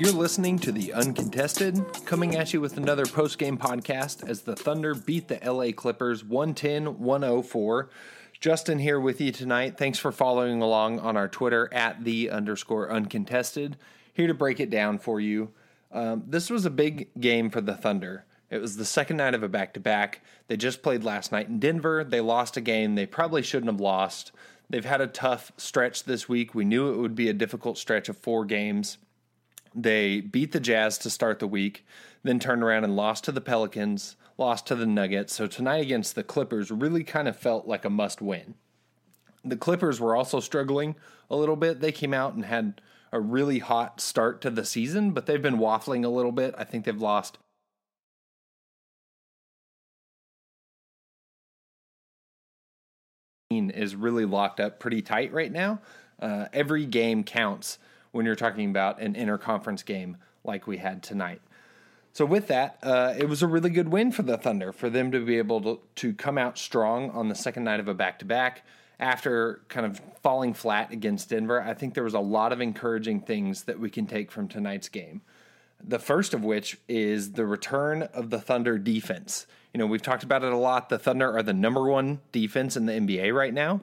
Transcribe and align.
You're 0.00 0.12
listening 0.12 0.58
to 0.60 0.72
The 0.72 0.94
Uncontested, 0.94 1.78
coming 2.06 2.34
at 2.34 2.54
you 2.54 2.60
with 2.62 2.78
another 2.78 3.04
post 3.04 3.36
game 3.36 3.58
podcast 3.58 4.26
as 4.26 4.40
the 4.40 4.56
Thunder 4.56 4.94
beat 4.94 5.28
the 5.28 5.38
LA 5.44 5.72
Clippers 5.72 6.24
110 6.24 7.00
104. 7.00 7.90
Justin 8.40 8.78
here 8.78 8.98
with 8.98 9.20
you 9.20 9.30
tonight. 9.30 9.76
Thanks 9.76 9.98
for 9.98 10.10
following 10.10 10.62
along 10.62 11.00
on 11.00 11.18
our 11.18 11.28
Twitter 11.28 11.68
at 11.74 12.02
the 12.02 12.30
underscore 12.30 12.90
uncontested. 12.90 13.76
Here 14.14 14.26
to 14.26 14.32
break 14.32 14.58
it 14.58 14.70
down 14.70 14.96
for 14.96 15.20
you. 15.20 15.50
Um, 15.92 16.24
this 16.26 16.48
was 16.48 16.64
a 16.64 16.70
big 16.70 17.10
game 17.20 17.50
for 17.50 17.60
the 17.60 17.74
Thunder. 17.74 18.24
It 18.48 18.62
was 18.62 18.78
the 18.78 18.86
second 18.86 19.18
night 19.18 19.34
of 19.34 19.42
a 19.42 19.50
back 19.50 19.74
to 19.74 19.80
back. 19.80 20.22
They 20.46 20.56
just 20.56 20.82
played 20.82 21.04
last 21.04 21.30
night 21.30 21.48
in 21.48 21.58
Denver. 21.58 22.04
They 22.04 22.22
lost 22.22 22.56
a 22.56 22.62
game 22.62 22.94
they 22.94 23.04
probably 23.04 23.42
shouldn't 23.42 23.70
have 23.70 23.82
lost. 23.82 24.32
They've 24.70 24.82
had 24.82 25.02
a 25.02 25.06
tough 25.06 25.52
stretch 25.58 26.04
this 26.04 26.26
week. 26.26 26.54
We 26.54 26.64
knew 26.64 26.90
it 26.90 26.96
would 26.96 27.14
be 27.14 27.28
a 27.28 27.34
difficult 27.34 27.76
stretch 27.76 28.08
of 28.08 28.16
four 28.16 28.46
games. 28.46 28.96
They 29.74 30.20
beat 30.20 30.52
the 30.52 30.60
Jazz 30.60 30.98
to 30.98 31.10
start 31.10 31.38
the 31.38 31.46
week, 31.46 31.86
then 32.22 32.38
turned 32.38 32.62
around 32.62 32.84
and 32.84 32.96
lost 32.96 33.24
to 33.24 33.32
the 33.32 33.40
Pelicans, 33.40 34.16
lost 34.36 34.66
to 34.66 34.74
the 34.74 34.86
Nuggets. 34.86 35.34
So 35.34 35.46
tonight 35.46 35.82
against 35.82 36.14
the 36.14 36.24
Clippers 36.24 36.70
really 36.70 37.04
kind 37.04 37.28
of 37.28 37.36
felt 37.36 37.66
like 37.66 37.84
a 37.84 37.90
must 37.90 38.20
win. 38.20 38.54
The 39.44 39.56
Clippers 39.56 40.00
were 40.00 40.16
also 40.16 40.40
struggling 40.40 40.96
a 41.30 41.36
little 41.36 41.56
bit. 41.56 41.80
They 41.80 41.92
came 41.92 42.12
out 42.12 42.34
and 42.34 42.44
had 42.44 42.80
a 43.12 43.20
really 43.20 43.58
hot 43.58 44.00
start 44.00 44.40
to 44.42 44.50
the 44.50 44.64
season, 44.64 45.12
but 45.12 45.26
they've 45.26 45.40
been 45.40 45.58
waffling 45.58 46.04
a 46.04 46.08
little 46.08 46.32
bit. 46.32 46.54
I 46.58 46.64
think 46.64 46.84
they've 46.84 47.00
lost 47.00 47.38
is 53.50 53.96
really 53.96 54.24
locked 54.24 54.60
up 54.60 54.78
pretty 54.78 55.02
tight 55.02 55.32
right 55.32 55.50
now. 55.50 55.80
Uh, 56.20 56.46
every 56.52 56.86
game 56.86 57.24
counts 57.24 57.78
when 58.12 58.26
you're 58.26 58.34
talking 58.34 58.70
about 58.70 59.00
an 59.00 59.14
interconference 59.14 59.84
game 59.84 60.16
like 60.44 60.66
we 60.66 60.78
had 60.78 61.02
tonight. 61.02 61.40
So 62.12 62.24
with 62.24 62.48
that, 62.48 62.78
uh, 62.82 63.14
it 63.16 63.28
was 63.28 63.42
a 63.42 63.46
really 63.46 63.70
good 63.70 63.88
win 63.88 64.10
for 64.10 64.22
the 64.22 64.36
Thunder 64.36 64.72
for 64.72 64.90
them 64.90 65.12
to 65.12 65.24
be 65.24 65.38
able 65.38 65.60
to, 65.60 65.80
to 65.96 66.12
come 66.12 66.38
out 66.38 66.58
strong 66.58 67.10
on 67.10 67.28
the 67.28 67.34
second 67.34 67.64
night 67.64 67.78
of 67.78 67.86
a 67.86 67.94
back 67.94 68.18
to 68.18 68.24
back 68.24 68.64
after 68.98 69.62
kind 69.68 69.86
of 69.86 70.00
falling 70.22 70.52
flat 70.52 70.92
against 70.92 71.30
Denver. 71.30 71.62
I 71.62 71.72
think 71.74 71.94
there 71.94 72.04
was 72.04 72.14
a 72.14 72.20
lot 72.20 72.52
of 72.52 72.60
encouraging 72.60 73.20
things 73.20 73.64
that 73.64 73.78
we 73.78 73.90
can 73.90 74.06
take 74.06 74.32
from 74.32 74.48
tonight's 74.48 74.88
game. 74.88 75.22
The 75.82 75.98
first 75.98 76.34
of 76.34 76.44
which 76.44 76.78
is 76.88 77.32
the 77.32 77.46
return 77.46 78.02
of 78.02 78.28
the 78.28 78.40
Thunder 78.40 78.76
defense. 78.76 79.46
You 79.72 79.78
know, 79.78 79.86
we've 79.86 80.02
talked 80.02 80.24
about 80.24 80.42
it 80.44 80.52
a 80.52 80.56
lot. 80.56 80.88
The 80.88 80.98
Thunder 80.98 81.34
are 81.34 81.42
the 81.42 81.54
number 81.54 81.88
one 81.88 82.20
defense 82.32 82.76
in 82.76 82.86
the 82.86 82.92
NBA 82.92 83.32
right 83.32 83.54
now. 83.54 83.80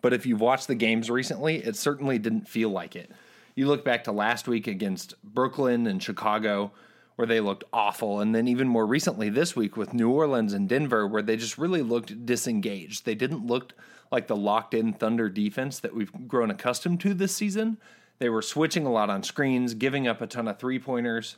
But 0.00 0.14
if 0.14 0.24
you've 0.24 0.40
watched 0.40 0.68
the 0.68 0.74
games 0.74 1.10
recently, 1.10 1.56
it 1.56 1.76
certainly 1.76 2.18
didn't 2.18 2.48
feel 2.48 2.70
like 2.70 2.96
it. 2.96 3.10
You 3.54 3.66
look 3.66 3.84
back 3.84 4.04
to 4.04 4.12
last 4.12 4.48
week 4.48 4.66
against 4.66 5.14
Brooklyn 5.22 5.86
and 5.86 6.02
Chicago, 6.02 6.72
where 7.16 7.26
they 7.26 7.40
looked 7.40 7.64
awful. 7.72 8.20
And 8.20 8.34
then 8.34 8.48
even 8.48 8.66
more 8.66 8.86
recently 8.86 9.28
this 9.28 9.54
week 9.54 9.76
with 9.76 9.92
New 9.92 10.10
Orleans 10.10 10.54
and 10.54 10.68
Denver, 10.68 11.06
where 11.06 11.22
they 11.22 11.36
just 11.36 11.58
really 11.58 11.82
looked 11.82 12.24
disengaged. 12.24 13.04
They 13.04 13.14
didn't 13.14 13.46
look 13.46 13.74
like 14.10 14.26
the 14.26 14.36
locked 14.36 14.74
in 14.74 14.92
Thunder 14.92 15.28
defense 15.28 15.78
that 15.80 15.94
we've 15.94 16.12
grown 16.28 16.50
accustomed 16.50 17.00
to 17.00 17.14
this 17.14 17.34
season. 17.34 17.78
They 18.18 18.28
were 18.28 18.42
switching 18.42 18.86
a 18.86 18.92
lot 18.92 19.10
on 19.10 19.22
screens, 19.22 19.74
giving 19.74 20.06
up 20.06 20.20
a 20.20 20.26
ton 20.26 20.48
of 20.48 20.58
three 20.58 20.78
pointers. 20.78 21.36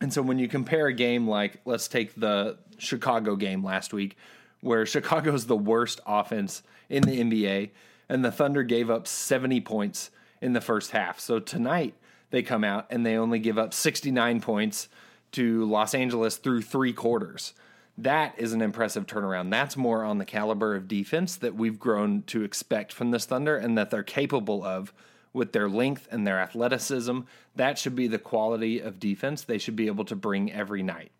And 0.00 0.12
so 0.12 0.22
when 0.22 0.38
you 0.38 0.46
compare 0.46 0.86
a 0.86 0.92
game 0.92 1.26
like, 1.26 1.60
let's 1.64 1.88
take 1.88 2.14
the 2.14 2.58
Chicago 2.78 3.34
game 3.34 3.64
last 3.64 3.92
week, 3.92 4.16
where 4.60 4.86
Chicago's 4.86 5.46
the 5.46 5.56
worst 5.56 6.00
offense 6.06 6.62
in 6.88 7.02
the 7.02 7.20
NBA, 7.20 7.70
and 8.08 8.24
the 8.24 8.30
Thunder 8.30 8.62
gave 8.62 8.90
up 8.90 9.08
70 9.08 9.60
points 9.62 10.10
in 10.40 10.52
the 10.52 10.60
first 10.60 10.90
half. 10.90 11.20
So 11.20 11.38
tonight 11.38 11.94
they 12.30 12.42
come 12.42 12.64
out 12.64 12.86
and 12.90 13.04
they 13.04 13.16
only 13.16 13.38
give 13.38 13.58
up 13.58 13.72
69 13.72 14.40
points 14.40 14.88
to 15.32 15.64
Los 15.64 15.94
Angeles 15.94 16.36
through 16.36 16.62
three 16.62 16.92
quarters. 16.92 17.52
That 17.98 18.34
is 18.36 18.52
an 18.52 18.60
impressive 18.60 19.06
turnaround. 19.06 19.50
That's 19.50 19.76
more 19.76 20.04
on 20.04 20.18
the 20.18 20.24
caliber 20.24 20.74
of 20.74 20.88
defense 20.88 21.36
that 21.36 21.54
we've 21.54 21.78
grown 21.78 22.22
to 22.24 22.42
expect 22.42 22.92
from 22.92 23.10
this 23.10 23.24
Thunder 23.24 23.56
and 23.56 23.76
that 23.78 23.90
they're 23.90 24.02
capable 24.02 24.62
of 24.64 24.92
with 25.32 25.52
their 25.52 25.68
length 25.68 26.06
and 26.10 26.26
their 26.26 26.38
athleticism. 26.38 27.20
That 27.54 27.78
should 27.78 27.96
be 27.96 28.06
the 28.06 28.18
quality 28.18 28.80
of 28.80 29.00
defense 29.00 29.42
they 29.42 29.58
should 29.58 29.76
be 29.76 29.86
able 29.86 30.04
to 30.06 30.16
bring 30.16 30.52
every 30.52 30.82
night. 30.82 31.10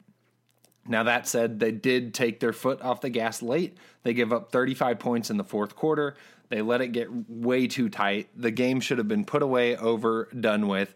Now, 0.88 1.02
that 1.04 1.26
said, 1.26 1.58
they 1.60 1.72
did 1.72 2.14
take 2.14 2.40
their 2.40 2.52
foot 2.52 2.80
off 2.82 3.00
the 3.00 3.10
gas 3.10 3.42
late. 3.42 3.76
They 4.02 4.14
give 4.14 4.32
up 4.32 4.50
35 4.50 4.98
points 4.98 5.30
in 5.30 5.36
the 5.36 5.44
fourth 5.44 5.76
quarter. 5.76 6.16
They 6.48 6.62
let 6.62 6.80
it 6.80 6.88
get 6.88 7.08
way 7.28 7.66
too 7.66 7.88
tight. 7.88 8.28
The 8.36 8.50
game 8.50 8.80
should 8.80 8.98
have 8.98 9.08
been 9.08 9.24
put 9.24 9.42
away, 9.42 9.76
over, 9.76 10.28
done 10.38 10.68
with. 10.68 10.94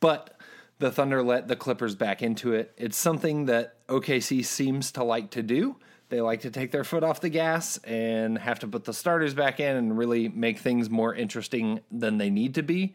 But 0.00 0.36
the 0.78 0.90
Thunder 0.90 1.22
let 1.22 1.48
the 1.48 1.56
Clippers 1.56 1.94
back 1.94 2.22
into 2.22 2.52
it. 2.52 2.72
It's 2.76 2.96
something 2.96 3.46
that 3.46 3.86
OKC 3.88 4.44
seems 4.44 4.92
to 4.92 5.04
like 5.04 5.30
to 5.30 5.42
do. 5.42 5.76
They 6.08 6.20
like 6.20 6.40
to 6.42 6.50
take 6.50 6.70
their 6.70 6.84
foot 6.84 7.04
off 7.04 7.20
the 7.20 7.28
gas 7.28 7.78
and 7.84 8.38
have 8.38 8.60
to 8.60 8.68
put 8.68 8.84
the 8.84 8.94
starters 8.94 9.34
back 9.34 9.60
in 9.60 9.76
and 9.76 9.98
really 9.98 10.28
make 10.28 10.58
things 10.58 10.88
more 10.88 11.14
interesting 11.14 11.80
than 11.90 12.18
they 12.18 12.30
need 12.30 12.54
to 12.54 12.62
be. 12.62 12.94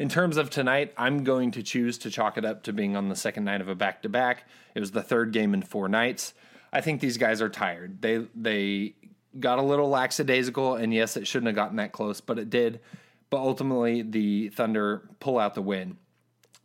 In 0.00 0.08
terms 0.08 0.38
of 0.38 0.48
tonight, 0.48 0.94
I'm 0.96 1.24
going 1.24 1.50
to 1.50 1.62
choose 1.62 1.98
to 1.98 2.10
chalk 2.10 2.38
it 2.38 2.44
up 2.46 2.62
to 2.62 2.72
being 2.72 2.96
on 2.96 3.10
the 3.10 3.14
second 3.14 3.44
night 3.44 3.60
of 3.60 3.68
a 3.68 3.74
back 3.74 4.00
to 4.00 4.08
back. 4.08 4.48
It 4.74 4.80
was 4.80 4.92
the 4.92 5.02
third 5.02 5.30
game 5.30 5.52
in 5.52 5.60
four 5.60 5.90
nights. 5.90 6.32
I 6.72 6.80
think 6.80 7.02
these 7.02 7.18
guys 7.18 7.42
are 7.42 7.50
tired. 7.50 8.00
They 8.00 8.24
they 8.34 8.94
got 9.38 9.58
a 9.58 9.62
little 9.62 9.90
lackadaisical, 9.90 10.76
and 10.76 10.94
yes, 10.94 11.18
it 11.18 11.26
shouldn't 11.26 11.48
have 11.48 11.54
gotten 11.54 11.76
that 11.76 11.92
close, 11.92 12.22
but 12.22 12.38
it 12.38 12.48
did. 12.48 12.80
But 13.28 13.40
ultimately, 13.40 14.00
the 14.00 14.48
Thunder 14.48 15.02
pull 15.20 15.38
out 15.38 15.54
the 15.54 15.60
win. 15.60 15.98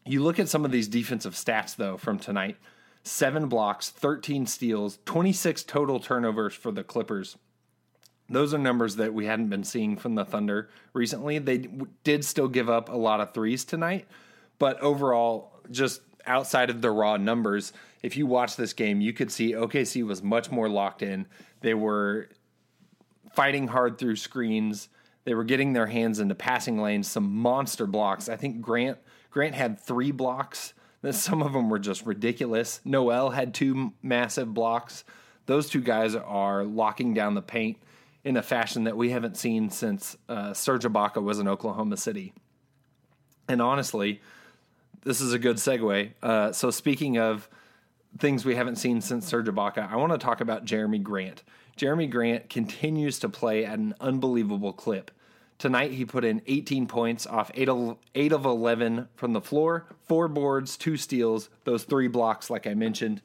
You 0.05 0.23
look 0.23 0.39
at 0.39 0.47
some 0.47 0.63
of 0.63 0.71
these 0.71 0.87
defensive 0.87 1.33
stats, 1.33 1.75
though, 1.75 1.97
from 1.97 2.17
tonight 2.17 2.55
seven 3.03 3.49
blocks, 3.49 3.89
13 3.89 4.45
steals, 4.45 4.99
26 5.03 5.61
total 5.63 5.99
turnovers 5.99 6.53
for 6.53 6.71
the 6.71 6.85
Clippers. 6.85 7.35
Those 8.29 8.53
are 8.53 8.57
numbers 8.57 8.95
that 8.95 9.13
we 9.13 9.25
hadn't 9.25 9.49
been 9.49 9.63
seeing 9.63 9.97
from 9.97 10.15
the 10.15 10.25
Thunder 10.25 10.69
recently. 10.93 11.37
They 11.37 11.67
did 12.03 12.25
still 12.25 12.47
give 12.47 12.69
up 12.69 12.89
a 12.89 12.97
lot 12.97 13.21
of 13.21 13.33
threes 13.33 13.63
tonight, 13.63 14.07
but 14.57 14.79
overall, 14.81 15.59
just 15.69 16.01
outside 16.25 16.69
of 16.69 16.81
the 16.81 16.89
raw 16.89 17.17
numbers, 17.17 17.71
if 18.01 18.17
you 18.17 18.25
watch 18.25 18.55
this 18.55 18.73
game, 18.73 18.99
you 19.01 19.13
could 19.13 19.31
see 19.31 19.53
OKC 19.53 20.03
was 20.05 20.23
much 20.23 20.49
more 20.51 20.67
locked 20.69 21.03
in. 21.03 21.27
They 21.61 21.73
were 21.73 22.29
fighting 23.33 23.67
hard 23.67 23.97
through 23.97 24.15
screens. 24.15 24.89
They 25.23 25.33
were 25.33 25.43
getting 25.43 25.73
their 25.73 25.87
hands 25.87 26.19
into 26.19 26.35
passing 26.35 26.79
lanes, 26.79 27.07
some 27.07 27.31
monster 27.31 27.85
blocks. 27.85 28.29
I 28.29 28.37
think 28.37 28.61
Grant 28.61 28.97
Grant 29.29 29.55
had 29.55 29.79
three 29.79 30.11
blocks. 30.11 30.73
Some 31.11 31.43
of 31.43 31.53
them 31.53 31.69
were 31.69 31.79
just 31.79 32.05
ridiculous. 32.05 32.79
Noel 32.85 33.29
had 33.29 33.53
two 33.53 33.93
massive 34.01 34.53
blocks. 34.53 35.03
Those 35.45 35.69
two 35.69 35.81
guys 35.81 36.15
are 36.15 36.63
locking 36.63 37.13
down 37.13 37.35
the 37.35 37.41
paint 37.41 37.77
in 38.25 38.35
a 38.35 38.41
fashion 38.41 38.85
that 38.85 38.97
we 38.97 39.11
haven't 39.11 39.37
seen 39.37 39.69
since 39.69 40.17
uh, 40.27 40.51
Serge 40.51 40.83
Ibaka 40.83 41.21
was 41.23 41.37
in 41.37 41.47
Oklahoma 41.47 41.95
City. 41.95 42.33
And 43.47 43.61
honestly, 43.61 44.19
this 45.03 45.21
is 45.21 45.31
a 45.31 45.39
good 45.39 45.57
segue. 45.57 46.11
Uh, 46.23 46.51
so 46.51 46.71
speaking 46.71 47.19
of 47.19 47.47
things 48.17 48.43
we 48.43 48.55
haven't 48.55 48.77
seen 48.77 48.99
since 48.99 49.27
Serge 49.27 49.45
Ibaka, 49.45 49.89
I 49.89 49.95
want 49.97 50.11
to 50.11 50.17
talk 50.17 50.41
about 50.41 50.65
Jerami 50.65 51.01
Grant. 51.01 51.43
Jerami 51.77 52.09
Grant 52.09 52.49
continues 52.49 53.19
to 53.19 53.29
play 53.29 53.63
at 53.63 53.77
an 53.77 53.93
unbelievable 54.01 54.73
clip. 54.73 55.11
Tonight, 55.59 55.91
he 55.91 56.03
put 56.03 56.25
in 56.25 56.41
18 56.47 56.87
points 56.87 57.27
off 57.27 57.51
8 57.53 57.69
of, 57.69 57.97
8 58.15 58.33
of 58.33 58.45
11 58.45 59.07
from 59.15 59.33
the 59.33 59.39
floor, 59.39 59.85
four 60.03 60.27
boards, 60.27 60.75
two 60.75 60.97
steals, 60.97 61.49
those 61.63 61.83
three 61.83 62.07
blocks, 62.07 62.49
like 62.49 62.65
I 62.67 62.73
mentioned. 62.73 63.21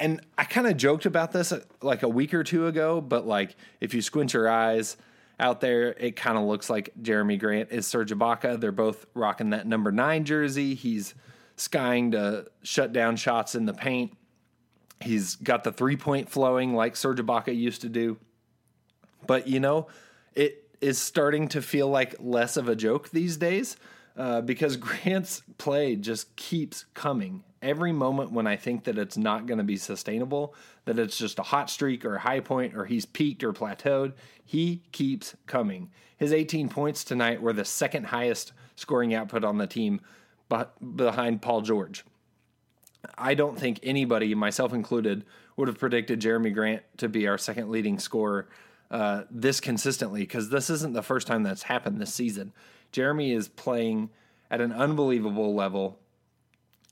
And 0.00 0.22
I 0.38 0.44
kind 0.44 0.66
of 0.66 0.78
joked 0.78 1.04
about 1.04 1.30
this 1.30 1.52
uh, 1.52 1.60
like 1.82 2.02
a 2.02 2.08
week 2.08 2.32
or 2.32 2.42
two 2.42 2.66
ago, 2.66 3.02
but 3.02 3.26
like 3.26 3.54
if 3.80 3.92
you 3.92 4.00
squint 4.00 4.32
your 4.32 4.48
eyes 4.48 4.96
out 5.38 5.60
there, 5.60 5.92
it 5.92 6.16
kind 6.16 6.38
of 6.38 6.44
looks 6.44 6.70
like 6.70 6.90
Jerami 7.00 7.38
Grant 7.38 7.70
is 7.70 7.86
Serge 7.86 8.10
Ibaka. 8.10 8.58
They're 8.58 8.72
both 8.72 9.04
rocking 9.14 9.50
that 9.50 9.66
number 9.66 9.92
nine 9.92 10.24
jersey. 10.24 10.74
He's 10.74 11.14
skying 11.56 12.12
to 12.12 12.46
shut 12.62 12.94
down 12.94 13.16
shots 13.16 13.54
in 13.54 13.66
the 13.66 13.74
paint. 13.74 14.16
He's 15.00 15.36
got 15.36 15.64
the 15.64 15.72
three 15.72 15.96
point 15.96 16.30
flowing 16.30 16.74
like 16.74 16.96
Serge 16.96 17.18
Ibaka 17.18 17.54
used 17.54 17.82
to 17.82 17.90
do. 17.90 18.16
But 19.26 19.46
you 19.48 19.60
know, 19.60 19.88
it 20.34 20.66
is 20.80 20.98
starting 20.98 21.48
to 21.48 21.60
feel 21.60 21.88
like 21.88 22.14
less 22.18 22.56
of 22.56 22.70
a 22.70 22.74
joke 22.74 23.10
these 23.10 23.36
days 23.36 23.76
uh, 24.16 24.40
because 24.40 24.76
Grant's 24.78 25.42
play 25.58 25.94
just 25.94 26.34
keeps 26.36 26.86
coming. 26.94 27.44
Every 27.62 27.92
moment 27.92 28.32
when 28.32 28.46
I 28.46 28.56
think 28.56 28.84
that 28.84 28.96
it's 28.96 29.18
not 29.18 29.46
going 29.46 29.58
to 29.58 29.64
be 29.64 29.76
sustainable, 29.76 30.54
that 30.86 30.98
it's 30.98 31.18
just 31.18 31.38
a 31.38 31.42
hot 31.42 31.68
streak 31.68 32.04
or 32.04 32.16
a 32.16 32.20
high 32.20 32.40
point 32.40 32.74
or 32.74 32.86
he's 32.86 33.04
peaked 33.04 33.44
or 33.44 33.52
plateaued, 33.52 34.14
he 34.44 34.82
keeps 34.92 35.36
coming. 35.46 35.90
His 36.16 36.32
18 36.32 36.68
points 36.68 37.04
tonight 37.04 37.42
were 37.42 37.52
the 37.52 37.64
second 37.64 38.06
highest 38.06 38.52
scoring 38.76 39.14
output 39.14 39.44
on 39.44 39.58
the 39.58 39.66
team 39.66 40.00
behind 40.96 41.42
Paul 41.42 41.60
George. 41.60 42.04
I 43.16 43.34
don't 43.34 43.58
think 43.58 43.80
anybody, 43.82 44.34
myself 44.34 44.72
included, 44.72 45.24
would 45.56 45.68
have 45.68 45.78
predicted 45.78 46.20
Jerami 46.20 46.52
Grant 46.52 46.82
to 46.98 47.08
be 47.08 47.26
our 47.26 47.38
second 47.38 47.70
leading 47.70 47.98
scorer 47.98 48.48
uh, 48.90 49.22
this 49.30 49.60
consistently 49.60 50.20
because 50.20 50.50
this 50.50 50.68
isn't 50.70 50.94
the 50.94 51.02
first 51.02 51.26
time 51.26 51.42
that's 51.42 51.64
happened 51.64 52.00
this 52.00 52.12
season. 52.12 52.52
Jerami 52.92 53.34
is 53.34 53.48
playing 53.48 54.10
at 54.50 54.60
an 54.60 54.72
unbelievable 54.72 55.54
level. 55.54 55.98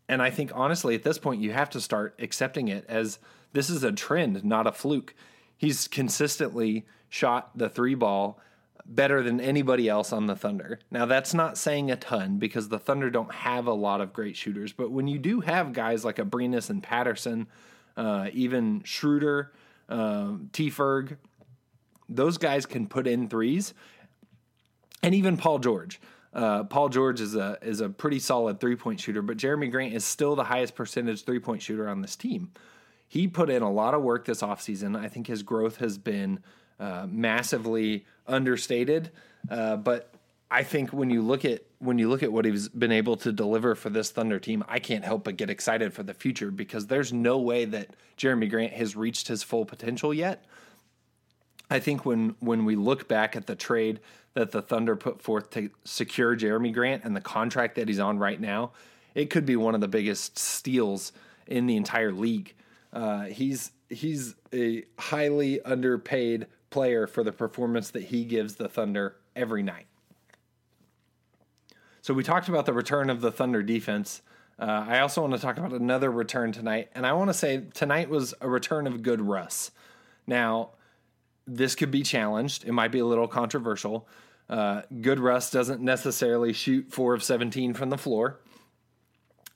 And 0.08 0.22
I 0.22 0.30
think, 0.30 0.50
honestly, 0.54 0.94
at 0.94 1.02
this 1.02 1.18
point, 1.18 1.42
you 1.42 1.52
have 1.52 1.70
to 1.70 1.80
start 1.80 2.14
accepting 2.18 2.68
it 2.68 2.84
as 2.88 3.18
this 3.52 3.68
is 3.68 3.84
a 3.84 3.92
trend, 3.92 4.44
not 4.44 4.66
a 4.66 4.72
fluke. 4.72 5.14
He's 5.56 5.88
consistently 5.88 6.86
shot 7.08 7.56
the 7.56 7.68
three 7.68 7.94
ball 7.94 8.40
better 8.86 9.22
than 9.22 9.38
anybody 9.40 9.88
else 9.88 10.12
on 10.12 10.26
the 10.26 10.34
Thunder. 10.36 10.78
Now, 10.90 11.04
that's 11.04 11.34
not 11.34 11.58
saying 11.58 11.90
a 11.90 11.96
ton 11.96 12.38
because 12.38 12.68
the 12.68 12.78
Thunder 12.78 13.10
don't 13.10 13.32
have 13.32 13.66
a 13.66 13.72
lot 13.72 14.00
of 14.00 14.14
great 14.14 14.34
shooters, 14.34 14.72
but 14.72 14.90
when 14.90 15.06
you 15.06 15.18
do 15.18 15.40
have 15.40 15.74
guys 15.74 16.04
like 16.04 16.16
Abrines 16.16 16.70
and 16.70 16.82
Patterson, 16.82 17.48
uh, 17.96 18.28
even 18.32 18.82
Schroeder, 18.84 19.52
uh, 19.90 20.32
T. 20.52 20.70
Ferg, 20.70 21.18
those 22.08 22.38
guys 22.38 22.64
can 22.64 22.86
put 22.86 23.06
in 23.06 23.28
threes, 23.28 23.74
and 25.02 25.14
even 25.14 25.36
Paul 25.36 25.58
George. 25.58 26.00
Uh, 26.32 26.64
Paul 26.64 26.88
George 26.88 27.20
is 27.20 27.34
a 27.34 27.58
is 27.62 27.80
a 27.80 27.88
pretty 27.88 28.18
solid 28.18 28.60
three 28.60 28.76
point 28.76 29.00
shooter, 29.00 29.22
but 29.22 29.36
Jerami 29.36 29.70
Grant 29.70 29.94
is 29.94 30.04
still 30.04 30.36
the 30.36 30.44
highest 30.44 30.74
percentage 30.74 31.24
three 31.24 31.40
point 31.40 31.62
shooter 31.62 31.88
on 31.88 32.02
this 32.02 32.16
team. 32.16 32.50
He 33.06 33.26
put 33.26 33.48
in 33.48 33.62
a 33.62 33.70
lot 33.70 33.94
of 33.94 34.02
work 34.02 34.26
this 34.26 34.42
offseason. 34.42 34.96
I 34.96 35.08
think 35.08 35.26
his 35.26 35.42
growth 35.42 35.78
has 35.78 35.96
been 35.96 36.40
uh, 36.78 37.06
massively 37.08 38.04
understated, 38.26 39.10
uh, 39.50 39.76
but 39.76 40.12
I 40.50 40.62
think 40.62 40.92
when 40.92 41.10
you 41.10 41.22
look 41.22 41.44
at 41.44 41.62
when 41.78 41.98
you 41.98 42.08
look 42.08 42.22
at 42.22 42.32
what 42.32 42.44
he's 42.44 42.68
been 42.68 42.92
able 42.92 43.16
to 43.18 43.32
deliver 43.32 43.74
for 43.74 43.88
this 43.90 44.10
Thunder 44.10 44.38
team, 44.38 44.64
I 44.68 44.78
can't 44.78 45.04
help 45.04 45.24
but 45.24 45.36
get 45.36 45.48
excited 45.48 45.92
for 45.92 46.02
the 46.02 46.14
future 46.14 46.50
because 46.50 46.86
there's 46.86 47.12
no 47.12 47.38
way 47.38 47.64
that 47.66 47.94
Jerami 48.16 48.50
Grant 48.50 48.72
has 48.72 48.96
reached 48.96 49.28
his 49.28 49.42
full 49.42 49.64
potential 49.64 50.12
yet. 50.12 50.44
I 51.70 51.78
think 51.80 52.04
when 52.04 52.34
when 52.40 52.64
we 52.64 52.76
look 52.76 53.08
back 53.08 53.36
at 53.36 53.46
the 53.46 53.54
trade 53.54 54.00
that 54.34 54.52
the 54.52 54.62
Thunder 54.62 54.96
put 54.96 55.20
forth 55.20 55.50
to 55.50 55.70
secure 55.84 56.36
Jerami 56.36 56.72
Grant 56.72 57.04
and 57.04 57.14
the 57.14 57.20
contract 57.20 57.74
that 57.76 57.88
he's 57.88 57.98
on 57.98 58.18
right 58.18 58.40
now, 58.40 58.72
it 59.14 59.30
could 59.30 59.44
be 59.44 59.56
one 59.56 59.74
of 59.74 59.80
the 59.80 59.88
biggest 59.88 60.38
steals 60.38 61.12
in 61.46 61.66
the 61.66 61.76
entire 61.76 62.12
league. 62.12 62.54
Uh, 62.92 63.24
he's 63.24 63.72
he's 63.88 64.34
a 64.52 64.84
highly 64.98 65.60
underpaid 65.62 66.46
player 66.70 67.06
for 67.06 67.22
the 67.22 67.32
performance 67.32 67.90
that 67.90 68.04
he 68.04 68.24
gives 68.24 68.56
the 68.56 68.68
Thunder 68.68 69.16
every 69.34 69.62
night. 69.62 69.86
So 72.00 72.14
we 72.14 72.22
talked 72.22 72.48
about 72.48 72.64
the 72.64 72.72
return 72.72 73.10
of 73.10 73.20
the 73.20 73.30
Thunder 73.30 73.62
defense. 73.62 74.22
Uh, 74.58 74.84
I 74.88 75.00
also 75.00 75.20
want 75.20 75.34
to 75.34 75.38
talk 75.38 75.58
about 75.58 75.72
another 75.72 76.10
return 76.10 76.52
tonight, 76.52 76.90
and 76.94 77.06
I 77.06 77.12
want 77.12 77.28
to 77.28 77.34
say 77.34 77.64
tonight 77.74 78.08
was 78.08 78.34
a 78.40 78.48
return 78.48 78.86
of 78.86 79.02
good 79.02 79.20
Russ. 79.20 79.70
Now, 80.26 80.70
this 81.48 81.74
could 81.74 81.90
be 81.90 82.02
challenged. 82.02 82.64
It 82.64 82.72
might 82.72 82.92
be 82.92 82.98
a 82.98 83.06
little 83.06 83.26
controversial. 83.26 84.06
Uh, 84.48 84.82
good 85.00 85.18
Russ 85.18 85.50
doesn't 85.50 85.80
necessarily 85.80 86.52
shoot 86.52 86.90
four 86.90 87.14
of 87.14 87.22
17 87.22 87.74
from 87.74 87.90
the 87.90 87.98
floor, 87.98 88.38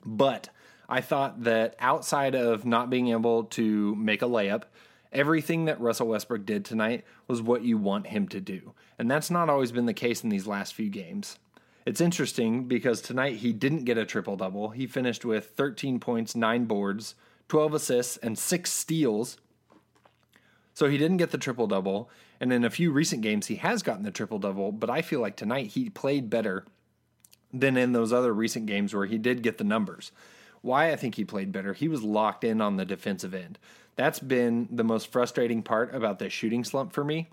but 0.04 0.48
I 0.88 1.00
thought 1.00 1.44
that 1.44 1.76
outside 1.78 2.34
of 2.34 2.66
not 2.66 2.90
being 2.90 3.08
able 3.08 3.44
to 3.44 3.94
make 3.94 4.22
a 4.22 4.26
layup, 4.26 4.64
everything 5.12 5.66
that 5.66 5.80
Russell 5.80 6.08
Westbrook 6.08 6.44
did 6.44 6.64
tonight 6.64 7.04
was 7.28 7.40
what 7.40 7.62
you 7.62 7.78
want 7.78 8.08
him 8.08 8.28
to 8.28 8.40
do. 8.40 8.74
And 8.98 9.10
that's 9.10 9.30
not 9.30 9.48
always 9.48 9.72
been 9.72 9.86
the 9.86 9.94
case 9.94 10.22
in 10.22 10.30
these 10.30 10.46
last 10.46 10.74
few 10.74 10.90
games. 10.90 11.38
It's 11.84 12.00
interesting 12.00 12.68
because 12.68 13.00
tonight 13.00 13.36
he 13.36 13.52
didn't 13.52 13.84
get 13.84 13.98
a 13.98 14.04
triple 14.04 14.36
double. 14.36 14.70
He 14.70 14.86
finished 14.86 15.24
with 15.24 15.52
13 15.56 15.98
points, 16.00 16.36
9 16.36 16.64
boards, 16.66 17.14
12 17.48 17.74
assists, 17.74 18.16
and 18.18 18.38
6 18.38 18.70
steals 18.70 19.38
so 20.74 20.88
he 20.88 20.98
didn't 20.98 21.18
get 21.18 21.30
the 21.30 21.38
triple 21.38 21.66
double. 21.66 22.10
And 22.40 22.52
in 22.52 22.64
a 22.64 22.70
few 22.70 22.92
recent 22.92 23.22
games, 23.22 23.46
he 23.46 23.56
has 23.56 23.82
gotten 23.82 24.04
the 24.04 24.10
triple 24.10 24.38
double, 24.38 24.72
but 24.72 24.90
I 24.90 25.02
feel 25.02 25.20
like 25.20 25.36
tonight 25.36 25.68
he 25.68 25.90
played 25.90 26.30
better 26.30 26.64
than 27.52 27.76
in 27.76 27.92
those 27.92 28.12
other 28.12 28.32
recent 28.32 28.66
games 28.66 28.94
where 28.94 29.06
he 29.06 29.18
did 29.18 29.42
get 29.42 29.58
the 29.58 29.64
numbers. 29.64 30.10
Why 30.62 30.90
I 30.90 30.96
think 30.96 31.16
he 31.16 31.24
played 31.24 31.52
better, 31.52 31.74
he 31.74 31.88
was 31.88 32.02
locked 32.02 32.44
in 32.44 32.60
on 32.60 32.76
the 32.76 32.84
defensive 32.84 33.34
end. 33.34 33.58
That's 33.96 34.20
been 34.20 34.68
the 34.70 34.84
most 34.84 35.12
frustrating 35.12 35.62
part 35.62 35.94
about 35.94 36.18
the 36.18 36.30
shooting 36.30 36.64
slump 36.64 36.92
for 36.92 37.04
me 37.04 37.28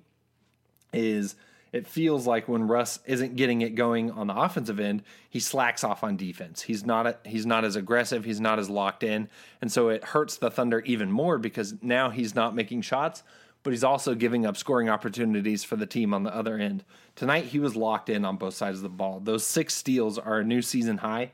is 0.92 1.36
it 1.72 1.88
feels 1.88 2.26
like 2.26 2.48
when 2.48 2.68
Russ 2.68 3.00
isn't 3.06 3.36
getting 3.36 3.62
it 3.62 3.76
going 3.76 4.12
on 4.12 4.28
the 4.28 4.36
offensive 4.36 4.80
end, 4.80 5.04
he 5.30 5.40
slacks 5.40 5.84
off 5.84 6.04
on 6.04 6.18
defense. 6.18 6.64
He's 6.64 6.86
not 6.86 7.26
he's 7.26 7.46
not 7.46 7.64
as 7.64 7.76
aggressive, 7.76 8.26
he's 8.26 8.42
not 8.42 8.60
as 8.60 8.70
locked 8.70 9.04
in, 9.04 9.30
and 9.62 9.72
so 9.72 9.90
it 9.90 10.04
hurts 10.04 10.38
the 10.38 10.50
Thunder 10.50 10.80
even 10.82 11.12
more 11.12 11.38
because 11.38 11.76
now 11.82 12.10
he's 12.10 12.34
not 12.34 12.56
making 12.56 12.82
shots, 12.82 13.24
but 13.62 13.72
he's 13.72 13.84
also 13.84 14.16
giving 14.16 14.46
up 14.46 14.58
scoring 14.58 14.90
opportunities 14.90 15.64
for 15.64 15.76
the 15.76 15.86
team 15.86 16.14
on 16.14 16.24
the 16.24 16.36
other 16.36 16.58
end. 16.58 16.84
Tonight 17.16 17.46
he 17.46 17.60
was 17.60 17.76
locked 17.76 18.10
in 18.10 18.26
on 18.26 18.38
both 18.38 18.56
sides 18.56 18.78
of 18.78 18.84
the 18.84 18.90
ball. 18.90 19.20
Those 19.20 19.46
six 19.46 19.76
steals 19.76 20.18
are 20.18 20.40
a 20.40 20.46
new 20.46 20.62
season 20.62 20.98
high. 20.98 21.32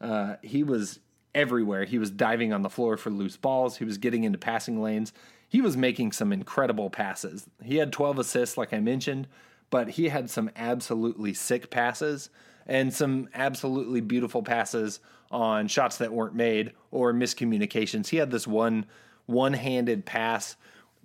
Uh, 0.00 0.36
he 0.42 0.62
was 0.62 1.00
everywhere. 1.34 1.84
He 1.84 1.98
was 1.98 2.10
diving 2.10 2.52
on 2.52 2.62
the 2.62 2.70
floor 2.70 2.96
for 2.96 3.10
loose 3.10 3.36
balls. 3.36 3.78
He 3.78 3.84
was 3.84 3.98
getting 3.98 4.24
into 4.24 4.38
passing 4.38 4.82
lanes. 4.82 5.12
He 5.48 5.62
was 5.62 5.78
making 5.78 6.12
some 6.12 6.30
incredible 6.32 6.90
passes. 6.90 7.46
He 7.62 7.76
had 7.76 7.90
12 7.90 8.18
assists, 8.18 8.58
like 8.58 8.74
I 8.74 8.80
mentioned 8.80 9.28
but 9.70 9.90
he 9.90 10.08
had 10.08 10.30
some 10.30 10.50
absolutely 10.56 11.34
sick 11.34 11.70
passes 11.70 12.30
and 12.66 12.92
some 12.92 13.28
absolutely 13.34 14.00
beautiful 14.00 14.42
passes 14.42 15.00
on 15.30 15.68
shots 15.68 15.98
that 15.98 16.12
weren't 16.12 16.34
made 16.34 16.72
or 16.90 17.12
miscommunications. 17.12 18.08
He 18.08 18.16
had 18.18 18.30
this 18.30 18.46
one 18.46 18.86
one-handed 19.26 20.06
pass 20.06 20.56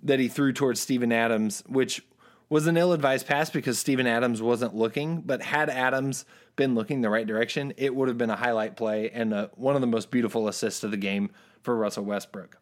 that 0.02 0.18
he 0.18 0.28
threw 0.28 0.52
towards 0.52 0.80
Steven 0.80 1.12
Adams, 1.12 1.62
which 1.66 2.02
was 2.48 2.66
an 2.66 2.76
ill 2.76 2.92
advised 2.92 3.26
pass 3.26 3.50
because 3.50 3.78
Steven 3.78 4.06
Adams 4.06 4.40
wasn't 4.40 4.74
looking. 4.74 5.20
But 5.20 5.42
had 5.42 5.68
Adams 5.68 6.24
been 6.56 6.74
looking 6.74 7.00
the 7.00 7.10
right 7.10 7.26
direction, 7.26 7.74
it 7.76 7.94
would 7.94 8.08
have 8.08 8.18
been 8.18 8.30
a 8.30 8.36
highlight 8.36 8.76
play 8.76 9.10
and 9.10 9.32
a, 9.34 9.50
one 9.56 9.74
of 9.74 9.80
the 9.80 9.86
most 9.86 10.10
beautiful 10.10 10.48
assists 10.48 10.84
of 10.84 10.90
the 10.90 10.96
game 10.96 11.30
for 11.62 11.76
Russell 11.76 12.04
Westbrook. 12.04 12.58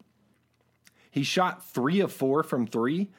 He 1.11 1.23
shot 1.23 1.65
three 1.65 1.99
of 1.99 2.11
four 2.11 2.43
from 2.43 2.65
three 2.65 3.11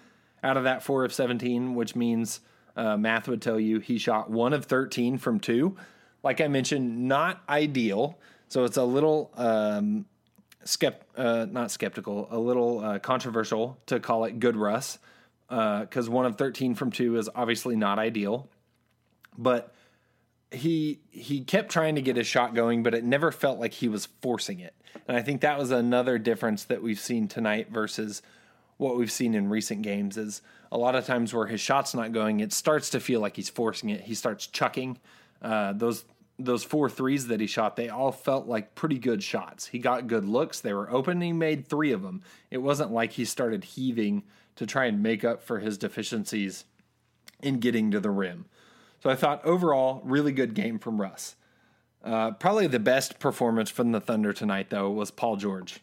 out 0.42 0.56
of 0.56 0.64
that 0.64 0.82
four 0.82 1.04
of 1.04 1.12
17, 1.12 1.74
which 1.74 1.94
means 1.94 2.40
uh, 2.76 2.96
math 2.96 3.28
would 3.28 3.42
tell 3.42 3.58
you 3.58 3.78
he 3.78 3.98
shot 3.98 4.30
one 4.30 4.52
of 4.52 4.64
13 4.64 5.18
from 5.18 5.40
two. 5.40 5.76
Like 6.22 6.40
I 6.40 6.48
mentioned, 6.48 7.06
not 7.08 7.42
ideal. 7.48 8.18
So 8.48 8.64
it's 8.64 8.76
a 8.76 8.84
little 8.84 9.30
um, 9.36 10.06
skept, 10.64 11.00
uh, 11.16 11.46
not 11.50 11.70
skeptical, 11.70 12.28
a 12.30 12.38
little 12.38 12.80
uh, 12.80 12.98
controversial 12.98 13.78
to 13.86 14.00
call 14.00 14.24
it 14.24 14.40
good 14.40 14.56
Russ 14.56 14.98
because 15.48 16.08
uh, 16.08 16.12
one 16.12 16.26
of 16.26 16.36
13 16.36 16.74
from 16.74 16.90
two 16.90 17.16
is 17.16 17.28
obviously 17.34 17.76
not 17.76 17.98
ideal. 17.98 18.48
But 19.36 19.74
he 20.50 21.00
he 21.10 21.40
kept 21.40 21.70
trying 21.70 21.96
to 21.96 22.02
get 22.02 22.16
his 22.16 22.26
shot 22.26 22.54
going, 22.54 22.82
but 22.82 22.94
it 22.94 23.04
never 23.04 23.32
felt 23.32 23.58
like 23.58 23.72
he 23.72 23.88
was 23.88 24.06
forcing 24.22 24.60
it. 24.60 24.74
And 25.08 25.16
I 25.16 25.22
think 25.22 25.40
that 25.40 25.58
was 25.58 25.70
another 25.70 26.18
difference 26.18 26.64
that 26.64 26.82
we've 26.82 26.98
seen 26.98 27.28
tonight 27.28 27.70
versus 27.70 28.22
what 28.76 28.96
we've 28.96 29.12
seen 29.12 29.34
in 29.34 29.48
recent 29.48 29.82
games 29.82 30.16
is 30.16 30.42
a 30.72 30.78
lot 30.78 30.94
of 30.94 31.06
times 31.06 31.32
where 31.32 31.46
his 31.46 31.60
shot's 31.60 31.94
not 31.94 32.12
going, 32.12 32.40
it 32.40 32.52
starts 32.52 32.90
to 32.90 33.00
feel 33.00 33.20
like 33.20 33.36
he's 33.36 33.48
forcing 33.48 33.90
it. 33.90 34.02
He 34.02 34.14
starts 34.14 34.46
chucking. 34.46 34.98
Uh, 35.40 35.72
those 35.72 36.04
those 36.36 36.64
four 36.64 36.90
threes 36.90 37.28
that 37.28 37.40
he 37.40 37.46
shot, 37.46 37.76
they 37.76 37.88
all 37.88 38.10
felt 38.10 38.48
like 38.48 38.74
pretty 38.74 38.98
good 38.98 39.22
shots. 39.22 39.66
He 39.66 39.78
got 39.78 40.08
good 40.08 40.24
looks. 40.24 40.60
They 40.60 40.72
were 40.72 40.90
open. 40.90 41.20
he 41.20 41.32
made 41.32 41.68
three 41.68 41.92
of 41.92 42.02
them. 42.02 42.22
It 42.50 42.58
wasn't 42.58 42.90
like 42.90 43.12
he 43.12 43.24
started 43.24 43.62
heaving 43.62 44.24
to 44.56 44.66
try 44.66 44.86
and 44.86 45.00
make 45.00 45.24
up 45.24 45.42
for 45.42 45.60
his 45.60 45.78
deficiencies 45.78 46.64
in 47.40 47.60
getting 47.60 47.92
to 47.92 48.00
the 48.00 48.10
rim. 48.10 48.46
So 49.00 49.10
I 49.10 49.14
thought 49.14 49.44
overall, 49.44 50.00
really 50.04 50.32
good 50.32 50.54
game 50.54 50.78
from 50.78 51.00
Russ. 51.00 51.36
Uh, 52.02 52.32
probably 52.32 52.66
the 52.66 52.78
best 52.78 53.18
performance 53.18 53.70
from 53.70 53.92
the 53.92 54.00
Thunder 54.00 54.32
tonight, 54.32 54.70
though, 54.70 54.90
was 54.90 55.10
Paul 55.10 55.36
George. 55.36 55.80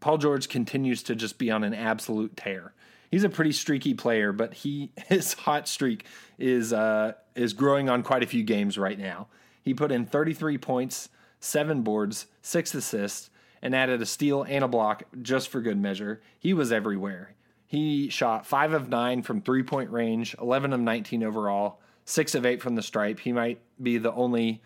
Paul 0.00 0.18
George 0.18 0.48
continues 0.48 1.02
to 1.04 1.14
just 1.14 1.38
be 1.38 1.50
on 1.50 1.62
an 1.62 1.74
absolute 1.74 2.36
tear. 2.36 2.72
He's 3.10 3.24
a 3.24 3.28
pretty 3.28 3.52
streaky 3.52 3.94
player, 3.94 4.32
but 4.32 4.54
he 4.54 4.92
his 5.08 5.34
hot 5.34 5.68
streak 5.68 6.06
is 6.38 6.72
uh, 6.72 7.12
is 7.34 7.52
growing 7.52 7.88
on 7.88 8.02
quite 8.02 8.22
a 8.22 8.26
few 8.26 8.42
games 8.42 8.78
right 8.78 8.98
now. 8.98 9.28
He 9.62 9.74
put 9.74 9.92
in 9.92 10.06
33 10.06 10.58
points, 10.58 11.10
seven 11.38 11.82
boards, 11.82 12.26
six 12.42 12.74
assists, 12.74 13.30
and 13.62 13.74
added 13.74 14.00
a 14.00 14.06
steal 14.06 14.42
and 14.42 14.64
a 14.64 14.68
block 14.68 15.02
just 15.22 15.48
for 15.48 15.60
good 15.60 15.78
measure. 15.78 16.22
He 16.38 16.54
was 16.54 16.72
everywhere. 16.72 17.34
He 17.66 18.08
shot 18.08 18.46
five 18.46 18.72
of 18.72 18.88
nine 18.88 19.22
from 19.22 19.42
three 19.42 19.62
point 19.62 19.90
range, 19.90 20.34
11 20.40 20.72
of 20.72 20.80
19 20.80 21.22
overall, 21.22 21.80
six 22.04 22.34
of 22.34 22.46
eight 22.46 22.62
from 22.62 22.74
the 22.74 22.82
stripe. 22.82 23.20
He 23.20 23.32
might 23.32 23.60
be 23.80 23.98
the 23.98 24.12
only 24.12 24.62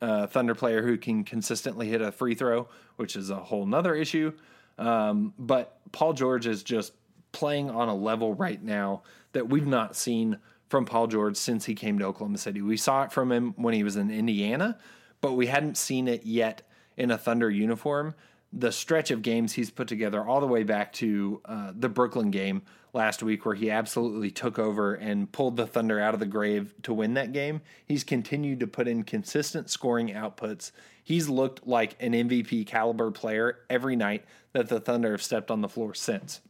uh, 0.00 0.26
Thunder 0.26 0.54
player 0.54 0.82
who 0.82 0.96
can 0.96 1.24
consistently 1.24 1.88
hit 1.88 2.00
a 2.00 2.10
free 2.10 2.34
throw, 2.34 2.68
which 2.96 3.16
is 3.16 3.30
a 3.30 3.36
whole 3.36 3.66
nother 3.66 3.94
issue. 3.94 4.32
Um, 4.78 5.34
but 5.38 5.78
Paul 5.92 6.12
George 6.12 6.46
is 6.46 6.62
just 6.62 6.92
playing 7.32 7.70
on 7.70 7.88
a 7.88 7.94
level 7.94 8.34
right 8.34 8.62
now 8.62 9.02
that 9.32 9.48
we've 9.48 9.66
not 9.66 9.96
seen 9.96 10.38
from 10.68 10.84
Paul 10.84 11.06
George 11.06 11.36
since 11.36 11.64
he 11.64 11.74
came 11.74 11.98
to 11.98 12.04
Oklahoma 12.06 12.38
City. 12.38 12.62
We 12.62 12.76
saw 12.76 13.02
it 13.04 13.12
from 13.12 13.32
him 13.32 13.54
when 13.56 13.74
he 13.74 13.82
was 13.82 13.96
in 13.96 14.10
Indiana, 14.10 14.78
but 15.20 15.32
we 15.32 15.46
hadn't 15.46 15.76
seen 15.76 16.08
it 16.08 16.24
yet 16.24 16.62
in 16.96 17.10
a 17.10 17.18
Thunder 17.18 17.50
uniform. 17.50 18.14
The 18.52 18.72
stretch 18.72 19.10
of 19.10 19.22
games 19.22 19.52
he's 19.52 19.70
put 19.70 19.88
together, 19.88 20.24
all 20.24 20.40
the 20.40 20.46
way 20.46 20.62
back 20.62 20.92
to 20.94 21.40
uh, 21.44 21.72
the 21.76 21.88
Brooklyn 21.88 22.30
game 22.30 22.62
last 22.94 23.22
week, 23.22 23.44
where 23.44 23.54
he 23.54 23.70
absolutely 23.70 24.30
took 24.30 24.58
over 24.58 24.94
and 24.94 25.30
pulled 25.30 25.56
the 25.56 25.66
Thunder 25.66 26.00
out 26.00 26.14
of 26.14 26.20
the 26.20 26.26
grave 26.26 26.74
to 26.82 26.94
win 26.94 27.14
that 27.14 27.32
game, 27.32 27.60
he's 27.86 28.04
continued 28.04 28.60
to 28.60 28.66
put 28.66 28.88
in 28.88 29.02
consistent 29.02 29.68
scoring 29.68 30.08
outputs. 30.08 30.72
He's 31.04 31.28
looked 31.28 31.66
like 31.66 31.96
an 32.00 32.12
MVP 32.12 32.66
caliber 32.66 33.10
player 33.10 33.58
every 33.68 33.96
night 33.96 34.24
that 34.52 34.68
the 34.68 34.80
Thunder 34.80 35.12
have 35.12 35.22
stepped 35.22 35.50
on 35.50 35.60
the 35.60 35.68
floor 35.68 35.94
since. 35.94 36.40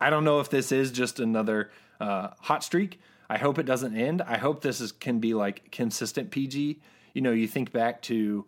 I 0.00 0.10
don't 0.10 0.24
know 0.24 0.40
if 0.40 0.50
this 0.50 0.72
is 0.72 0.92
just 0.92 1.20
another 1.20 1.70
uh, 2.00 2.28
hot 2.40 2.62
streak. 2.62 3.00
I 3.28 3.38
hope 3.38 3.58
it 3.58 3.66
doesn't 3.66 3.96
end. 3.96 4.22
I 4.22 4.38
hope 4.38 4.60
this 4.60 4.80
is 4.80 4.92
can 4.92 5.18
be 5.18 5.34
like 5.34 5.70
consistent 5.72 6.30
PG. 6.30 6.80
You 7.12 7.22
know, 7.22 7.32
you 7.32 7.48
think 7.48 7.72
back 7.72 8.02
to 8.02 8.44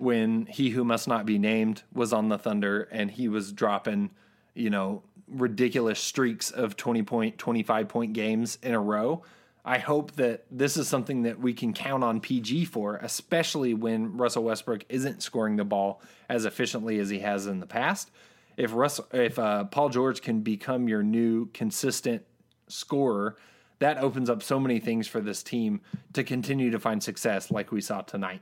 when 0.00 0.46
he 0.46 0.70
who 0.70 0.82
must 0.82 1.06
not 1.06 1.26
be 1.26 1.38
named 1.38 1.82
was 1.92 2.12
on 2.12 2.30
the 2.30 2.38
Thunder 2.38 2.88
and 2.90 3.10
he 3.10 3.28
was 3.28 3.52
dropping, 3.52 4.10
you 4.54 4.70
know, 4.70 5.02
ridiculous 5.28 6.00
streaks 6.00 6.50
of 6.50 6.74
20 6.74 7.02
point, 7.02 7.38
25 7.38 7.88
point 7.88 8.14
games 8.14 8.58
in 8.62 8.72
a 8.72 8.80
row. 8.80 9.22
I 9.62 9.76
hope 9.76 10.12
that 10.12 10.46
this 10.50 10.78
is 10.78 10.88
something 10.88 11.24
that 11.24 11.38
we 11.38 11.52
can 11.52 11.74
count 11.74 12.02
on 12.02 12.20
PG 12.20 12.64
for, 12.64 12.96
especially 12.96 13.74
when 13.74 14.16
Russell 14.16 14.44
Westbrook 14.44 14.86
isn't 14.88 15.22
scoring 15.22 15.56
the 15.56 15.64
ball 15.64 16.00
as 16.30 16.46
efficiently 16.46 16.98
as 16.98 17.10
he 17.10 17.18
has 17.18 17.46
in 17.46 17.60
the 17.60 17.66
past. 17.66 18.10
If 18.56 18.72
Russ, 18.72 19.00
if 19.12 19.38
uh, 19.38 19.64
Paul 19.64 19.90
George 19.90 20.22
can 20.22 20.40
become 20.40 20.88
your 20.88 21.02
new 21.02 21.46
consistent 21.52 22.24
scorer, 22.68 23.36
that 23.80 23.98
opens 23.98 24.30
up 24.30 24.42
so 24.42 24.58
many 24.58 24.80
things 24.80 25.06
for 25.06 25.20
this 25.20 25.42
team 25.42 25.82
to 26.14 26.24
continue 26.24 26.70
to 26.70 26.80
find 26.80 27.02
success, 27.02 27.50
like 27.50 27.70
we 27.70 27.82
saw 27.82 28.00
tonight. 28.00 28.40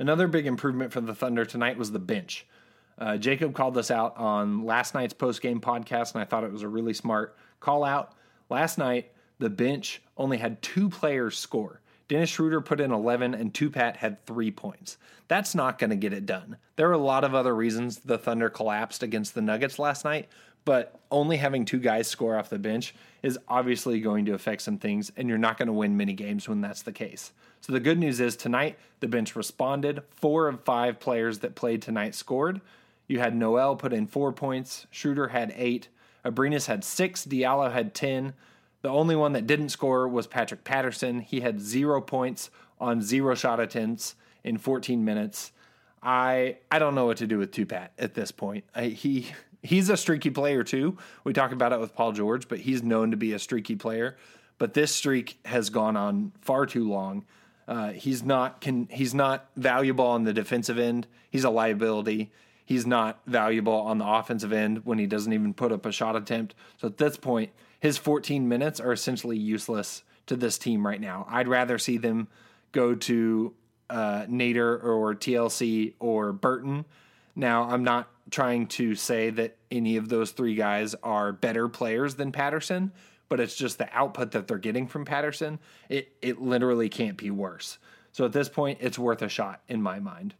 Another 0.00 0.28
big 0.28 0.46
improvement 0.46 0.94
for 0.94 1.02
the 1.02 1.14
Thunder 1.14 1.44
tonight 1.44 1.76
was 1.76 1.92
the 1.92 1.98
bench. 1.98 2.46
Uh, 2.98 3.18
Jacob 3.18 3.54
called 3.54 3.74
this 3.74 3.90
out 3.90 4.16
on 4.16 4.64
last 4.64 4.94
night's 4.94 5.12
post 5.12 5.42
game 5.42 5.60
podcast, 5.60 6.14
and 6.14 6.22
I 6.22 6.24
thought 6.24 6.42
it 6.42 6.50
was 6.50 6.62
a 6.62 6.68
really 6.68 6.94
smart 6.94 7.36
call 7.60 7.84
out. 7.84 8.14
Last 8.48 8.78
night, 8.78 9.12
the 9.40 9.50
bench 9.50 10.00
only 10.16 10.38
had 10.38 10.62
two 10.62 10.88
players 10.88 11.38
score. 11.38 11.82
Dennis 12.08 12.30
Schroeder 12.30 12.62
put 12.62 12.80
in 12.80 12.92
11 12.92 13.34
and 13.34 13.52
Tupat 13.52 13.96
had 13.96 14.24
three 14.24 14.50
points. 14.50 14.96
That's 15.28 15.54
not 15.54 15.78
going 15.78 15.90
to 15.90 15.96
get 15.96 16.14
it 16.14 16.24
done. 16.24 16.56
There 16.76 16.88
are 16.88 16.92
a 16.92 16.98
lot 16.98 17.22
of 17.22 17.34
other 17.34 17.54
reasons 17.54 17.98
the 17.98 18.18
Thunder 18.18 18.48
collapsed 18.48 19.02
against 19.02 19.34
the 19.34 19.42
Nuggets 19.42 19.78
last 19.78 20.06
night, 20.06 20.30
but 20.64 21.00
only 21.10 21.36
having 21.36 21.64
two 21.64 21.78
guys 21.78 22.06
score 22.06 22.36
off 22.36 22.50
the 22.50 22.58
bench 22.58 22.94
is 23.22 23.38
obviously 23.48 24.00
going 24.00 24.24
to 24.26 24.34
affect 24.34 24.62
some 24.62 24.78
things, 24.78 25.12
and 25.16 25.28
you're 25.28 25.38
not 25.38 25.58
going 25.58 25.66
to 25.66 25.72
win 25.72 25.96
many 25.96 26.12
games 26.12 26.48
when 26.48 26.60
that's 26.60 26.82
the 26.82 26.92
case. 26.92 27.32
So 27.60 27.72
the 27.72 27.80
good 27.80 27.98
news 27.98 28.20
is 28.20 28.36
tonight, 28.36 28.78
the 29.00 29.08
bench 29.08 29.36
responded. 29.36 30.02
Four 30.10 30.48
of 30.48 30.64
five 30.64 31.00
players 31.00 31.40
that 31.40 31.54
played 31.54 31.82
tonight 31.82 32.14
scored. 32.14 32.60
You 33.06 33.18
had 33.18 33.34
Noel 33.34 33.76
put 33.76 33.92
in 33.92 34.06
four 34.06 34.32
points, 34.32 34.86
Schroeder 34.90 35.28
had 35.28 35.52
eight, 35.56 35.88
Abrines 36.24 36.66
had 36.66 36.84
six, 36.84 37.24
Diallo 37.26 37.72
had 37.72 37.94
10. 37.94 38.34
The 38.82 38.88
only 38.88 39.16
one 39.16 39.32
that 39.32 39.46
didn't 39.46 39.70
score 39.70 40.08
was 40.08 40.26
Patrick 40.26 40.64
Patterson. 40.64 41.20
He 41.20 41.40
had 41.40 41.60
zero 41.60 42.00
points 42.00 42.50
on 42.78 43.02
zero 43.02 43.34
shot 43.34 43.60
attempts 43.60 44.14
in 44.44 44.58
14 44.58 45.04
minutes. 45.04 45.52
I 46.02 46.56
I 46.70 46.78
don't 46.78 46.94
know 46.94 47.06
what 47.06 47.18
to 47.18 47.26
do 47.26 47.38
with 47.38 47.52
Tupat 47.52 47.88
at 47.98 48.14
this 48.14 48.32
point. 48.32 48.64
I, 48.74 48.84
he 48.86 49.26
he's 49.62 49.88
a 49.88 49.96
streaky 49.96 50.30
player 50.30 50.62
too. 50.62 50.96
We 51.24 51.32
talk 51.32 51.52
about 51.52 51.72
it 51.72 51.80
with 51.80 51.94
Paul 51.94 52.12
George, 52.12 52.48
but 52.48 52.60
he's 52.60 52.82
known 52.82 53.10
to 53.10 53.16
be 53.16 53.32
a 53.32 53.38
streaky 53.38 53.76
player. 53.76 54.16
But 54.58 54.74
this 54.74 54.94
streak 54.94 55.38
has 55.46 55.70
gone 55.70 55.96
on 55.96 56.32
far 56.40 56.66
too 56.66 56.88
long. 56.88 57.24
Uh, 57.66 57.92
he's 57.92 58.22
not 58.22 58.60
can 58.60 58.88
he's 58.90 59.14
not 59.14 59.48
valuable 59.56 60.06
on 60.06 60.24
the 60.24 60.32
defensive 60.32 60.78
end. 60.78 61.06
He's 61.30 61.44
a 61.44 61.50
liability. 61.50 62.32
He's 62.64 62.86
not 62.86 63.20
valuable 63.26 63.74
on 63.74 63.98
the 63.98 64.06
offensive 64.06 64.52
end 64.52 64.84
when 64.84 64.98
he 64.98 65.06
doesn't 65.06 65.32
even 65.32 65.54
put 65.54 65.72
up 65.72 65.86
a 65.86 65.92
shot 65.92 66.14
attempt. 66.14 66.54
So 66.76 66.86
at 66.86 66.98
this 66.98 67.16
point, 67.16 67.50
his 67.80 67.98
14 67.98 68.48
minutes 68.48 68.78
are 68.78 68.92
essentially 68.92 69.36
useless 69.36 70.04
to 70.26 70.36
this 70.36 70.58
team 70.58 70.86
right 70.86 71.00
now. 71.00 71.26
I'd 71.28 71.48
rather 71.48 71.78
see 71.78 71.98
them 71.98 72.28
go 72.70 72.94
to 72.94 73.54
uh, 73.88 74.26
Nader 74.26 74.82
or 74.84 75.14
TLC 75.14 75.94
or 75.98 76.32
Burton. 76.32 76.84
Now, 77.40 77.62
I'm 77.70 77.82
not 77.84 78.06
trying 78.30 78.66
to 78.66 78.94
say 78.94 79.30
that 79.30 79.56
any 79.70 79.96
of 79.96 80.10
those 80.10 80.30
three 80.32 80.54
guys 80.54 80.94
are 81.02 81.32
better 81.32 81.68
players 81.68 82.16
than 82.16 82.32
Patterson, 82.32 82.92
but 83.30 83.40
it's 83.40 83.56
just 83.56 83.78
the 83.78 83.88
output 83.96 84.32
that 84.32 84.46
they're 84.46 84.58
getting 84.58 84.86
from 84.86 85.06
Patterson. 85.06 85.58
It 85.88 86.12
it 86.20 86.42
literally 86.42 86.90
can't 86.90 87.16
be 87.16 87.30
worse. 87.30 87.78
So 88.12 88.26
at 88.26 88.32
this 88.32 88.50
point, 88.50 88.78
it's 88.82 88.98
worth 88.98 89.22
a 89.22 89.28
shot 89.28 89.62
in 89.68 89.80
my 89.80 90.00
mind. 90.00 90.34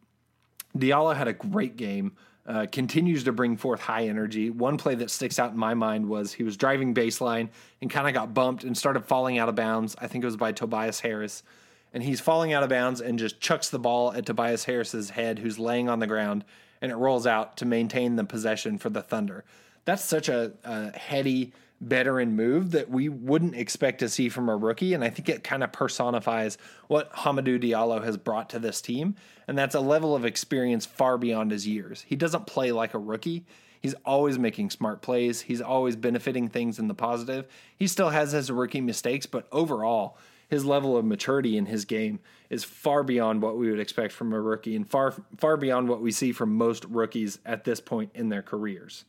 Diallo 0.76 1.16
had 1.16 1.26
a 1.26 1.32
great 1.32 1.76
game. 1.76 2.12
Uh, 2.46 2.66
continues 2.70 3.24
to 3.24 3.32
bring 3.32 3.56
forth 3.56 3.80
high 3.80 4.06
energy. 4.06 4.50
One 4.50 4.76
play 4.76 4.94
that 4.96 5.10
sticks 5.10 5.38
out 5.38 5.52
in 5.52 5.56
my 5.56 5.74
mind 5.74 6.06
was 6.08 6.32
he 6.32 6.42
was 6.42 6.56
driving 6.56 6.94
baseline 6.94 7.48
and 7.80 7.90
kind 7.90 8.08
of 8.08 8.14
got 8.14 8.34
bumped 8.34 8.64
and 8.64 8.76
started 8.76 9.06
falling 9.06 9.38
out 9.38 9.48
of 9.48 9.54
bounds. 9.54 9.94
I 9.98 10.06
think 10.06 10.24
it 10.24 10.26
was 10.26 10.36
by 10.36 10.52
Tobias 10.52 11.00
Harris. 11.00 11.44
And 11.92 12.02
he's 12.02 12.20
falling 12.20 12.52
out 12.52 12.62
of 12.62 12.68
bounds 12.68 13.00
and 13.00 13.18
just 13.18 13.40
chucks 13.40 13.70
the 13.70 13.78
ball 13.78 14.12
at 14.12 14.26
Tobias 14.26 14.64
Harris's 14.64 15.10
head, 15.10 15.38
who's 15.38 15.58
laying 15.58 15.88
on 15.88 15.98
the 15.98 16.06
ground, 16.06 16.44
and 16.80 16.90
it 16.90 16.96
rolls 16.96 17.26
out 17.26 17.56
to 17.58 17.66
maintain 17.66 18.16
the 18.16 18.24
possession 18.24 18.78
for 18.78 18.90
the 18.90 19.02
Thunder. 19.02 19.44
That's 19.84 20.04
such 20.04 20.28
a, 20.28 20.52
a 20.64 20.96
heady 20.96 21.52
veteran 21.80 22.36
move 22.36 22.72
that 22.72 22.90
we 22.90 23.08
wouldn't 23.08 23.56
expect 23.56 24.00
to 24.00 24.08
see 24.08 24.28
from 24.28 24.48
a 24.48 24.56
rookie. 24.56 24.92
And 24.92 25.02
I 25.02 25.08
think 25.08 25.28
it 25.28 25.42
kind 25.42 25.64
of 25.64 25.72
personifies 25.72 26.58
what 26.88 27.10
Hamidou 27.12 27.62
Diallo 27.62 28.04
has 28.04 28.16
brought 28.16 28.50
to 28.50 28.58
this 28.58 28.82
team. 28.82 29.16
And 29.48 29.56
that's 29.56 29.74
a 29.74 29.80
level 29.80 30.14
of 30.14 30.24
experience 30.24 30.84
far 30.84 31.16
beyond 31.16 31.50
his 31.50 31.66
years. 31.66 32.04
He 32.06 32.16
doesn't 32.16 32.46
play 32.46 32.70
like 32.70 32.92
a 32.92 32.98
rookie. 32.98 33.46
He's 33.80 33.94
always 34.04 34.38
making 34.38 34.70
smart 34.70 35.00
plays. 35.00 35.40
He's 35.40 35.62
always 35.62 35.96
benefiting 35.96 36.48
things 36.48 36.78
in 36.78 36.86
the 36.86 36.94
positive. 36.94 37.46
He 37.74 37.86
still 37.86 38.10
has 38.10 38.32
his 38.32 38.50
rookie 38.50 38.82
mistakes, 38.82 39.24
but 39.24 39.46
overall, 39.50 40.18
his 40.50 40.64
level 40.64 40.96
of 40.96 41.04
maturity 41.04 41.56
in 41.56 41.66
his 41.66 41.84
game 41.84 42.18
is 42.50 42.64
far 42.64 43.04
beyond 43.04 43.40
what 43.40 43.56
we 43.56 43.70
would 43.70 43.78
expect 43.78 44.12
from 44.12 44.32
a 44.32 44.40
rookie 44.40 44.74
and 44.74 44.90
far 44.90 45.14
far 45.36 45.56
beyond 45.56 45.88
what 45.88 46.02
we 46.02 46.10
see 46.10 46.32
from 46.32 46.56
most 46.56 46.84
rookies 46.86 47.38
at 47.46 47.62
this 47.62 47.80
point 47.80 48.10
in 48.14 48.28
their 48.28 48.42
careers. 48.42 49.04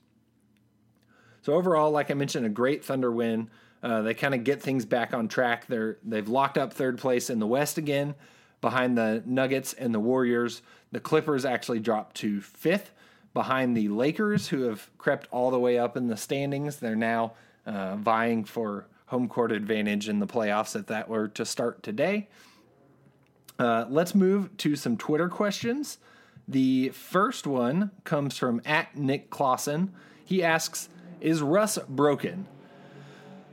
So 1.41 1.53
overall, 1.53 1.89
like 1.89 2.11
I 2.11 2.13
mentioned, 2.13 2.45
a 2.45 2.49
great 2.49 2.85
Thunder 2.85 3.11
win. 3.11 3.49
Uh, 3.81 4.03
they 4.03 4.13
kind 4.13 4.35
of 4.35 4.43
get 4.43 4.61
things 4.61 4.85
back 4.85 5.15
on 5.15 5.27
track. 5.27 5.65
They're 5.65 5.97
they've 6.03 6.29
locked 6.29 6.59
up 6.59 6.73
third 6.73 6.99
place 6.99 7.31
in 7.31 7.39
the 7.39 7.47
West 7.47 7.79
again, 7.79 8.13
behind 8.61 8.95
the 8.95 9.23
Nuggets 9.25 9.73
and 9.73 9.95
the 9.95 9.99
Warriors. 9.99 10.61
The 10.91 10.99
Clippers 10.99 11.43
actually 11.43 11.79
dropped 11.79 12.17
to 12.17 12.39
fifth, 12.41 12.91
behind 13.33 13.75
the 13.75 13.89
Lakers, 13.89 14.49
who 14.49 14.63
have 14.63 14.95
crept 14.99 15.27
all 15.31 15.49
the 15.49 15.59
way 15.59 15.79
up 15.79 15.97
in 15.97 16.05
the 16.05 16.17
standings. 16.17 16.75
They're 16.75 16.95
now 16.95 17.33
uh, 17.65 17.95
vying 17.95 18.43
for 18.43 18.85
home 19.11 19.27
court 19.27 19.51
advantage 19.51 20.07
in 20.07 20.19
the 20.19 20.25
playoffs 20.25 20.73
if 20.73 20.87
that 20.87 21.09
were 21.09 21.27
to 21.27 21.45
start 21.45 21.83
today. 21.83 22.29
Uh, 23.59 23.85
let's 23.89 24.15
move 24.15 24.55
to 24.55 24.77
some 24.77 24.95
Twitter 24.95 25.27
questions. 25.27 25.97
The 26.47 26.89
first 26.89 27.45
one 27.45 27.91
comes 28.05 28.37
from 28.37 28.61
at 28.63 28.95
Nick 28.95 29.29
Clausen. 29.29 29.91
He 30.23 30.41
asks, 30.41 30.87
"Is 31.19 31.41
Russ 31.41 31.77
broken?" 31.89 32.47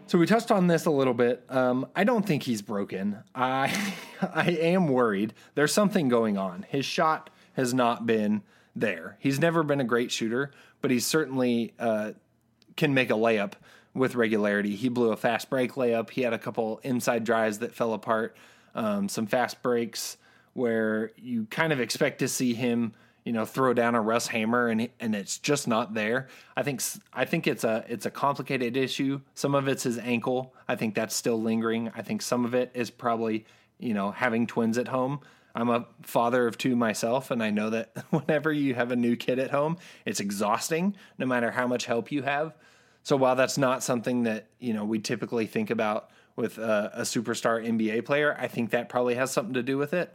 So 0.06 0.16
we 0.16 0.26
touched 0.26 0.52
on 0.52 0.68
this 0.68 0.86
a 0.86 0.92
little 0.92 1.12
bit. 1.12 1.44
Um, 1.48 1.88
I 1.94 2.04
don't 2.04 2.24
think 2.24 2.44
he's 2.44 2.62
broken. 2.62 3.18
I 3.34 3.94
I 4.22 4.50
am 4.50 4.86
worried. 4.86 5.34
There's 5.56 5.72
something 5.72 6.08
going 6.08 6.38
on. 6.38 6.66
His 6.68 6.86
shot 6.86 7.30
has 7.54 7.74
not 7.74 8.06
been 8.06 8.42
there. 8.76 9.16
He's 9.18 9.40
never 9.40 9.64
been 9.64 9.80
a 9.80 9.84
great 9.84 10.12
shooter, 10.12 10.52
but 10.80 10.92
he 10.92 11.00
certainly 11.00 11.74
uh, 11.80 12.12
can 12.76 12.94
make 12.94 13.10
a 13.10 13.14
layup 13.14 13.54
with 13.98 14.14
regularity. 14.14 14.76
He 14.76 14.88
blew 14.88 15.12
a 15.12 15.16
fast 15.16 15.50
break 15.50 15.72
layup. 15.72 16.10
He 16.10 16.22
had 16.22 16.32
a 16.32 16.38
couple 16.38 16.80
inside 16.82 17.24
drives 17.24 17.58
that 17.58 17.74
fell 17.74 17.92
apart, 17.92 18.36
um, 18.74 19.08
some 19.08 19.26
fast 19.26 19.62
breaks 19.62 20.16
where 20.54 21.12
you 21.16 21.46
kind 21.46 21.72
of 21.72 21.80
expect 21.80 22.18
to 22.18 22.28
see 22.28 22.52
him, 22.52 22.92
you 23.24 23.32
know, 23.32 23.44
throw 23.44 23.72
down 23.72 23.94
a 23.94 24.00
Russ 24.00 24.26
hammer 24.26 24.68
and 24.68 24.88
and 24.98 25.14
it's 25.14 25.38
just 25.38 25.68
not 25.68 25.94
there. 25.94 26.28
I 26.56 26.62
think 26.62 26.82
I 27.12 27.24
think 27.24 27.46
it's 27.46 27.64
a 27.64 27.84
it's 27.88 28.06
a 28.06 28.10
complicated 28.10 28.76
issue. 28.76 29.20
Some 29.34 29.54
of 29.54 29.68
it's 29.68 29.84
his 29.84 29.98
ankle. 29.98 30.54
I 30.66 30.76
think 30.76 30.94
that's 30.94 31.14
still 31.14 31.40
lingering. 31.40 31.90
I 31.94 32.02
think 32.02 32.22
some 32.22 32.44
of 32.44 32.54
it 32.54 32.70
is 32.74 32.90
probably 32.90 33.46
you 33.78 33.94
know 33.94 34.10
having 34.10 34.46
twins 34.46 34.78
at 34.78 34.88
home. 34.88 35.20
I'm 35.54 35.70
a 35.70 35.86
father 36.02 36.46
of 36.46 36.58
two 36.58 36.76
myself, 36.76 37.30
and 37.30 37.42
I 37.42 37.50
know 37.50 37.70
that 37.70 37.90
whenever 38.10 38.52
you 38.52 38.74
have 38.74 38.90
a 38.90 38.96
new 38.96 39.16
kid 39.16 39.38
at 39.38 39.50
home, 39.50 39.78
it's 40.04 40.20
exhausting, 40.20 40.96
no 41.18 41.26
matter 41.26 41.50
how 41.50 41.66
much 41.66 41.86
help 41.86 42.12
you 42.12 42.22
have. 42.22 42.54
So 43.02 43.16
while 43.16 43.36
that's 43.36 43.58
not 43.58 43.82
something 43.82 44.24
that 44.24 44.48
you 44.58 44.72
know 44.74 44.84
we 44.84 44.98
typically 44.98 45.46
think 45.46 45.70
about 45.70 46.10
with 46.36 46.58
a, 46.58 46.92
a 46.94 47.02
superstar 47.02 47.64
NBA 47.66 48.04
player, 48.04 48.36
I 48.38 48.48
think 48.48 48.70
that 48.70 48.88
probably 48.88 49.16
has 49.16 49.30
something 49.30 49.54
to 49.54 49.62
do 49.62 49.76
with 49.76 49.92
it. 49.92 50.14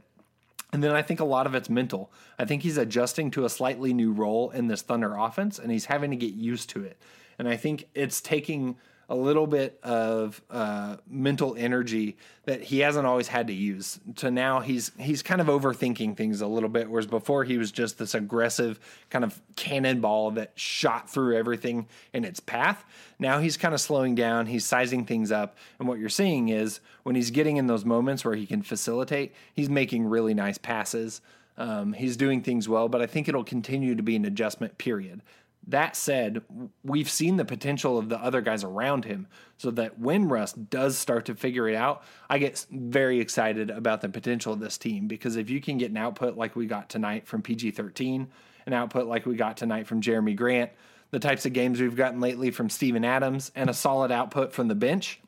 And 0.72 0.84
then 0.84 0.92
I 0.96 1.04
think 1.04 1.20
a 1.20 1.26
lot 1.26 1.46
of 1.46 1.54
it's 1.54 1.70
mental. 1.70 2.12
I 2.40 2.46
think 2.46 2.64
he's 2.64 2.78
adjusting 2.78 3.30
to 3.32 3.46
a 3.46 3.50
slightly 3.50 3.94
new 3.94 4.12
role 4.12 4.50
in 4.50 4.68
this 4.68 4.82
Thunder 4.82 5.16
offense, 5.16 5.60
and 5.60 5.72
he's 5.72 5.86
having 5.86 6.10
to 6.12 6.18
get 6.18 6.34
used 6.34 6.70
to 6.72 6.84
it. 6.84 6.98
And 7.38 7.48
I 7.48 7.58
think 7.58 7.90
it's 7.94 8.22
taking 8.22 8.78
a 9.10 9.16
little 9.16 9.48
bit 9.48 9.80
of 9.84 10.42
uh, 10.50 10.98
mental 11.08 11.56
energy 11.58 12.18
that 12.46 12.62
he 12.62 12.80
hasn't 12.80 13.06
always 13.06 13.28
had 13.28 13.48
to 13.48 13.54
use. 13.54 14.00
So 14.16 14.30
now 14.30 14.60
he's 14.60 14.92
he's 14.98 15.22
kind 15.22 15.42
of 15.42 15.48
overthinking 15.48 16.16
things 16.18 16.42
a 16.42 16.48
little 16.48 16.70
bit, 16.70 16.90
whereas 16.90 17.08
before 17.08 17.44
he 17.44 17.58
was 17.58 17.72
just 17.72 17.98
this 17.98 18.16
aggressive 18.16 18.80
kind 19.10 19.24
of 19.24 19.40
cannonball 19.56 20.32
that 20.32 20.52
shot 20.56 21.10
through 21.10 21.38
everything 21.38 21.88
in 22.14 22.24
its 22.24 22.40
path. 22.40 22.84
Now 23.20 23.40
he's 23.40 23.58
kind 23.58 23.74
of 23.74 23.82
slowing 23.82 24.16
down. 24.16 24.46
He's 24.46 24.66
sizing 24.66 25.06
things 25.06 25.32
up, 25.32 25.58
and 25.80 25.88
what 25.88 26.00
you're 26.00 26.10
seeing 26.10 26.50
is 26.50 26.80
when 27.04 27.16
he's 27.16 27.32
getting 27.32 27.58
in 27.58 27.68
those 27.68 27.86
moments 27.86 28.24
where 28.26 28.36
he 28.36 28.46
can 28.46 28.62
facilitate, 28.62 29.34
he's 29.54 29.70
making 29.70 30.06
really 30.06 30.34
nice 30.34 30.58
passes. 30.58 31.22
Um, 31.56 31.94
he's 31.94 32.18
doing 32.18 32.42
things 32.42 32.68
well, 32.68 32.90
but 32.90 33.02
I 33.02 33.06
think 33.06 33.28
it'll 33.28 33.44
continue 33.44 33.94
to 33.94 34.02
be 34.02 34.16
an 34.16 34.26
adjustment 34.26 34.80
period. 34.80 35.22
That 35.68 35.96
said, 35.96 36.42
we've 36.84 37.10
seen 37.10 37.38
the 37.38 37.46
potential 37.46 37.98
of 37.98 38.10
the 38.10 38.20
other 38.20 38.42
guys 38.42 38.64
around 38.64 39.06
him, 39.06 39.28
so 39.58 39.72
that 39.72 39.98
when 39.98 40.28
Russ 40.28 40.54
does 40.54 40.98
start 40.98 41.26
to 41.26 41.36
figure 41.36 41.70
it 41.70 41.76
out, 41.76 42.04
I 42.30 42.38
get 42.38 42.66
very 42.70 43.20
excited 43.20 43.70
about 43.70 44.02
the 44.02 44.10
potential 44.10 44.54
of 44.54 44.60
this 44.60 44.78
team 44.78 45.08
because 45.08 45.38
if 45.38 45.50
you 45.50 45.62
can 45.62 45.78
get 45.78 45.92
an 45.92 45.98
output 45.98 46.36
like 46.36 46.56
we 46.56 46.66
got 46.66 46.90
tonight 46.90 47.28
from 47.28 47.42
PG 47.42 47.72
13, 47.72 48.28
an 48.66 48.74
output 48.74 49.08
like 49.08 49.26
we 49.26 49.36
got 49.36 49.56
tonight 49.56 49.88
from 49.88 50.02
Jerami 50.02 50.36
Grant, 50.36 50.72
the 51.12 51.20
types 51.20 51.46
of 51.46 51.54
games 51.54 51.80
we've 51.80 51.96
gotten 51.96 52.20
lately 52.20 52.52
from 52.52 52.70
Steven 52.70 53.06
Adams, 53.06 53.52
and 53.56 53.70
a 53.70 53.74
solid 53.74 54.12
output 54.12 54.52
from 54.52 54.68
the 54.68 54.76
bench, 54.76 55.22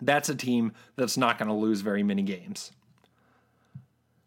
that's 0.00 0.28
a 0.28 0.34
team 0.34 0.72
that's 0.96 1.16
not 1.16 1.38
going 1.38 1.48
to 1.48 1.54
lose 1.54 1.80
very 1.80 2.02
many 2.02 2.22
games. 2.22 2.70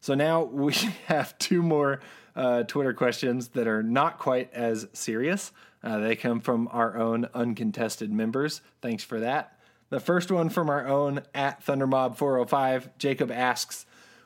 So 0.02 0.16
now 0.16 0.44
we 0.44 0.74
have 1.06 1.38
two 1.38 1.62
more 1.62 2.02
uh, 2.36 2.64
Twitter 2.64 2.94
questions 2.94 3.50
that 3.50 3.68
are 3.68 3.84
not 3.84 4.20
quite 4.20 4.52
as 4.54 4.88
serious. 4.94 5.52
Uh, 5.84 6.00
they 6.00 6.16
come 6.16 6.42
from 6.42 6.68
our 6.72 6.98
own 6.98 7.28
uncontested 7.34 8.12
members. 8.12 8.62
Thanks 8.82 9.04
for 9.04 9.20
that. 9.20 9.58
The 9.90 10.00
first 10.00 10.32
one 10.32 10.50
from 10.50 10.70
our 10.70 10.88
own 10.88 11.22
at 11.34 11.66
Thundermob405, 11.66 12.90
Jacob 12.98 13.32
asks, 13.32 13.86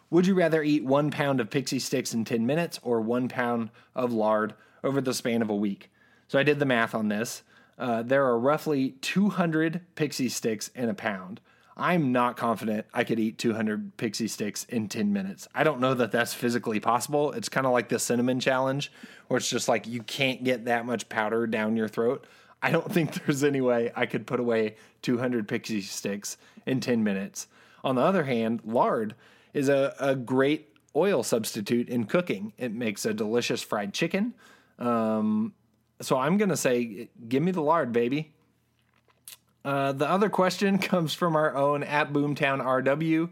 Would 0.09 0.27
you 0.27 0.35
rather 0.35 0.61
eat 0.61 0.85
one 0.85 1.11
pound 1.11 1.39
of 1.39 1.49
pixie 1.49 1.79
sticks 1.79 2.13
in 2.13 2.23
10 2.23 2.45
minutes 2.45 2.79
or 2.83 3.01
one 3.01 3.27
pound 3.27 3.71
of 3.95 4.13
lard 4.13 4.53
over 4.83 5.01
the 5.01 5.13
span 5.13 5.41
of 5.41 5.49
a 5.49 5.55
week? 5.55 5.91
So 6.27 6.37
I 6.37 6.43
did 6.43 6.59
the 6.59 6.65
math 6.65 6.93
on 6.93 7.07
this. 7.07 7.43
Uh, 7.77 8.03
there 8.03 8.25
are 8.25 8.39
roughly 8.39 8.91
200 9.01 9.81
pixie 9.95 10.29
sticks 10.29 10.69
in 10.69 10.87
a 10.87 10.93
pound. 10.93 11.41
I'm 11.77 12.11
not 12.13 12.37
confident 12.37 12.85
I 12.93 13.03
could 13.03 13.19
eat 13.19 13.37
200 13.37 13.97
pixie 13.97 14.29
sticks 14.29 14.63
in 14.65 14.87
10 14.87 15.11
minutes. 15.11 15.47
I 15.53 15.63
don't 15.63 15.81
know 15.81 15.93
that 15.93 16.11
that's 16.11 16.33
physically 16.33 16.79
possible. 16.79 17.33
It's 17.33 17.49
kind 17.49 17.65
of 17.65 17.73
like 17.73 17.89
the 17.89 17.99
cinnamon 17.99 18.39
challenge, 18.39 18.91
where 19.27 19.37
it's 19.37 19.49
just 19.49 19.67
like 19.67 19.85
you 19.85 20.01
can't 20.01 20.43
get 20.43 20.65
that 20.65 20.85
much 20.85 21.09
powder 21.09 21.47
down 21.47 21.75
your 21.75 21.89
throat. 21.89 22.25
I 22.61 22.71
don't 22.71 22.91
think 22.93 23.25
there's 23.25 23.43
any 23.43 23.61
way 23.61 23.91
I 23.95 24.05
could 24.05 24.25
put 24.25 24.39
away 24.39 24.77
200 25.01 25.47
pixie 25.47 25.81
sticks 25.81 26.37
in 26.65 26.79
10 26.79 27.03
minutes. 27.03 27.47
On 27.83 27.95
the 27.95 28.01
other 28.01 28.23
hand, 28.23 28.61
lard 28.63 29.15
is 29.53 29.69
a, 29.69 29.93
a 29.99 30.15
great 30.15 30.73
oil 30.95 31.23
substitute 31.23 31.89
in 31.89 32.05
cooking. 32.05 32.53
It 32.57 32.73
makes 32.73 33.05
a 33.05 33.13
delicious 33.13 33.61
fried 33.61 33.93
chicken. 33.93 34.33
Um, 34.79 35.53
so 36.01 36.17
I'm 36.17 36.37
going 36.37 36.49
to 36.49 36.57
say, 36.57 37.09
give 37.27 37.43
me 37.43 37.51
the 37.51 37.61
lard, 37.61 37.91
baby. 37.91 38.33
Uh, 39.65 39.91
the 39.91 40.07
other 40.07 40.29
question 40.29 40.77
comes 40.91 41.13
from 41.13 41.35
our 41.35 41.55
own 41.55 41.83
at 41.83 42.13
Boomtown 42.13 42.63
RW. 42.63 43.29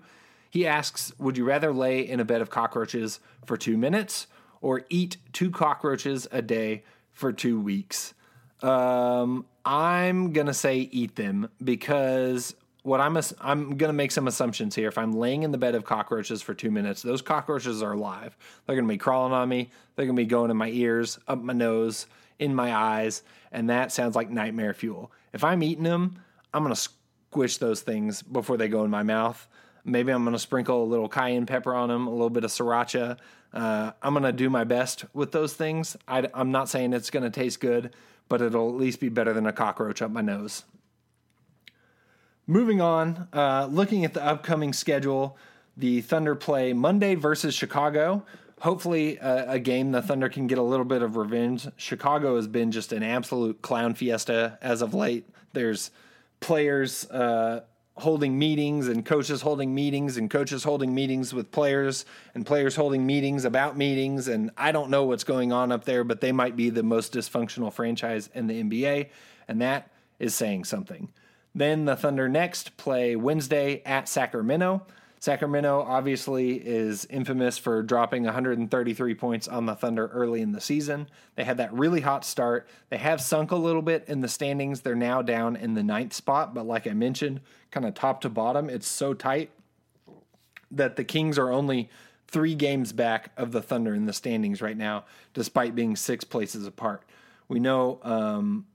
He 0.49 0.67
asks, 0.67 1.13
"Would 1.19 1.37
you 1.37 1.45
rather 1.45 1.71
lay 1.71 2.01
in 2.01 2.19
a 2.19 2.25
bed 2.25 2.41
of 2.41 2.49
cockroaches 2.49 3.19
for 3.45 3.55
two 3.55 3.77
minutes 3.77 4.27
or 4.59 4.81
eat 4.89 5.17
two 5.31 5.51
cockroaches 5.51 6.27
a 6.31 6.41
day 6.41 6.83
for 7.11 7.31
two 7.31 7.59
weeks?" 7.59 8.15
Um, 8.61 9.45
I'm 9.63 10.33
gonna 10.33 10.53
say 10.53 10.89
eat 10.91 11.15
them 11.15 11.49
because 11.63 12.55
what 12.81 12.99
I'm 12.99 13.17
I'm 13.39 13.77
gonna 13.77 13.93
make 13.93 14.11
some 14.11 14.27
assumptions 14.27 14.75
here. 14.75 14.87
If 14.87 14.97
I'm 14.97 15.13
laying 15.13 15.43
in 15.43 15.51
the 15.51 15.57
bed 15.57 15.75
of 15.75 15.85
cockroaches 15.85 16.41
for 16.41 16.53
two 16.53 16.71
minutes, 16.71 17.01
those 17.01 17.21
cockroaches 17.21 17.83
are 17.83 17.93
alive. 17.93 18.35
They're 18.65 18.75
gonna 18.75 18.87
be 18.87 18.97
crawling 18.97 19.33
on 19.33 19.49
me. 19.49 19.69
They're 19.95 20.05
gonna 20.05 20.15
be 20.15 20.25
going 20.25 20.49
in 20.49 20.57
my 20.57 20.69
ears, 20.69 21.19
up 21.27 21.41
my 21.41 21.53
nose, 21.53 22.07
in 22.39 22.55
my 22.55 22.73
eyes, 22.73 23.21
and 23.51 23.69
that 23.69 23.91
sounds 23.91 24.15
like 24.15 24.29
nightmare 24.29 24.73
fuel. 24.73 25.11
If 25.33 25.43
I'm 25.43 25.63
eating 25.63 25.83
them, 25.83 26.21
I'm 26.53 26.63
going 26.63 26.75
to 26.75 26.89
squish 27.31 27.57
those 27.57 27.81
things 27.81 28.21
before 28.21 28.57
they 28.57 28.67
go 28.67 28.83
in 28.83 28.91
my 28.91 29.03
mouth. 29.03 29.47
Maybe 29.83 30.11
I'm 30.11 30.23
going 30.23 30.33
to 30.35 30.39
sprinkle 30.39 30.83
a 30.83 30.85
little 30.85 31.09
cayenne 31.09 31.45
pepper 31.45 31.73
on 31.73 31.89
them, 31.89 32.07
a 32.07 32.11
little 32.11 32.29
bit 32.29 32.43
of 32.43 32.51
sriracha. 32.51 33.17
Uh, 33.51 33.91
I'm 34.01 34.13
going 34.13 34.23
to 34.23 34.31
do 34.31 34.49
my 34.49 34.63
best 34.63 35.05
with 35.13 35.31
those 35.31 35.53
things. 35.53 35.97
I, 36.07 36.29
am 36.33 36.51
not 36.51 36.69
saying 36.69 36.93
it's 36.93 37.09
going 37.09 37.23
to 37.23 37.29
taste 37.29 37.59
good, 37.59 37.93
but 38.29 38.41
it'll 38.41 38.69
at 38.69 38.75
least 38.75 38.99
be 38.99 39.09
better 39.09 39.33
than 39.33 39.45
a 39.45 39.51
cockroach 39.51 40.01
up 40.01 40.11
my 40.11 40.21
nose. 40.21 40.63
Moving 42.47 42.81
on, 42.81 43.27
uh, 43.33 43.67
looking 43.71 44.05
at 44.05 44.13
the 44.13 44.23
upcoming 44.23 44.73
schedule, 44.73 45.37
the 45.75 46.01
Thunder 46.01 46.35
play 46.35 46.73
Monday 46.73 47.15
versus 47.15 47.55
Chicago. 47.55 48.25
Hopefully, 48.63 49.19
uh, 49.19 49.52
a 49.52 49.60
game 49.60 49.91
the 49.91 50.02
Thunder 50.02 50.30
can 50.30 50.47
get 50.47 50.58
a 50.58 50.62
little 50.62 50.86
bit 50.86 51.02
of 51.02 51.17
revenge. 51.17 51.67
Chicago 51.76 52.38
has 52.38 52.47
been 52.47 52.71
just 52.71 52.93
an 52.93 53.04
absolute 53.04 53.62
clown 53.62 53.93
fiesta 53.93 54.58
as 54.62 54.82
of 54.82 54.93
late. 54.93 55.28
There's 55.52 55.91
players 56.39 57.04
uh, 57.12 57.63
holding 57.97 58.39
meetings 58.39 58.88
and 58.88 59.06
coaches 59.06 59.41
holding 59.41 59.76
meetings 59.76 60.15
and 60.15 60.30
coaches 60.30 60.63
holding 60.63 60.95
meetings 60.95 61.34
with 61.34 61.52
players 61.52 62.06
and 62.36 62.45
players 62.45 62.78
holding 62.78 63.06
meetings 63.06 63.43
about 63.43 63.76
meetings. 63.76 64.30
And 64.30 64.49
I 64.56 64.71
don't 64.71 64.89
know 64.89 65.04
what's 65.04 65.26
going 65.26 65.52
on 65.52 65.73
up 65.73 65.84
there, 65.84 66.06
but 66.06 66.21
they 66.21 66.32
might 66.32 66.56
be 66.56 66.69
the 66.69 66.84
most 66.84 67.13
dysfunctional 67.13 67.73
franchise 67.73 68.30
in 68.34 68.47
the 68.47 68.63
NBA. 68.63 69.10
And 69.49 69.62
that 69.62 69.91
is 70.19 70.34
saying 70.34 70.63
something. 70.63 71.10
Then 71.54 71.84
the 71.84 71.97
Thunder 71.97 72.30
next 72.30 72.78
play 72.78 73.17
Wednesday 73.17 73.82
at 73.86 74.08
Sacramento. 74.08 74.86
Sacramento 75.23 75.86
obviously 75.88 76.55
is 76.55 77.05
infamous 77.05 77.57
for 77.57 77.81
dropping 77.81 78.25
133 78.25 79.15
points 79.15 79.47
on 79.47 79.65
the 79.65 79.73
Thunder 79.73 80.07
early 80.07 80.41
in 80.41 80.51
the 80.51 80.59
season. 80.59 81.07
They 81.36 81.45
had 81.45 81.55
that 81.59 81.71
really 81.71 82.01
hot 82.01 82.25
start. 82.25 82.67
They 82.89 82.97
have 82.97 83.21
sunk 83.21 83.51
a 83.51 83.55
little 83.55 83.81
bit 83.81 84.03
in 84.09 84.19
the 84.19 84.27
standings. 84.27 84.81
They're 84.81 84.95
now 84.95 85.21
down 85.21 85.55
in 85.55 85.75
the 85.75 85.81
ninth 85.81 86.12
spot, 86.12 86.53
but 86.53 86.65
like 86.65 86.88
I 86.88 86.91
mentioned, 86.91 87.39
kind 87.71 87.86
of 87.86 87.93
top 87.93 88.19
to 88.23 88.29
bottom, 88.29 88.69
it's 88.69 88.86
so 88.86 89.13
tight 89.13 89.51
that 90.71 90.97
the 90.97 91.05
Kings 91.05 91.38
are 91.39 91.53
only 91.53 91.89
three 92.27 92.53
games 92.53 92.91
back 92.91 93.31
of 93.38 93.53
the 93.53 93.62
Thunder 93.62 93.95
in 93.95 94.05
the 94.05 94.12
standings 94.12 94.62
right 94.62 94.75
now, 94.75 95.05
despite 95.33 95.73
being 95.73 95.95
six 95.95 96.25
places 96.25 96.67
apart. 96.67 97.01
We 97.47 97.62
know 97.62 98.01
um, 98.03 98.65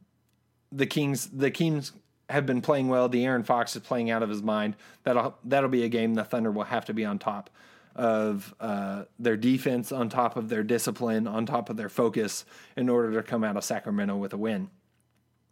the 0.72 0.86
Kings. 0.86 1.26
The 1.26 1.50
Kings 1.50 1.92
have 2.28 2.46
been 2.46 2.60
playing 2.60 2.88
well. 2.88 3.08
De'Aaron 3.08 3.44
Fox 3.44 3.74
is 3.74 3.82
playing 3.82 4.10
out 4.10 4.22
of 4.22 4.28
his 4.28 4.42
mind. 4.42 4.76
That'll 5.04 5.36
that'll 5.44 5.70
be 5.70 5.84
a 5.84 5.88
game 5.88 6.14
the 6.14 6.24
Thunder 6.24 6.50
will 6.50 6.64
have 6.64 6.84
to 6.86 6.94
be 6.94 7.04
on 7.04 7.18
top 7.18 7.50
of 7.94 8.54
uh, 8.60 9.04
their 9.18 9.36
defense, 9.36 9.90
on 9.90 10.08
top 10.08 10.36
of 10.36 10.48
their 10.48 10.62
discipline, 10.62 11.26
on 11.26 11.46
top 11.46 11.68
of 11.68 11.76
their 11.76 11.88
focus 11.88 12.44
in 12.76 12.88
order 12.88 13.12
to 13.12 13.22
come 13.22 13.42
out 13.42 13.56
of 13.56 13.64
Sacramento 13.64 14.16
with 14.16 14.32
a 14.32 14.36
win. 14.36 14.70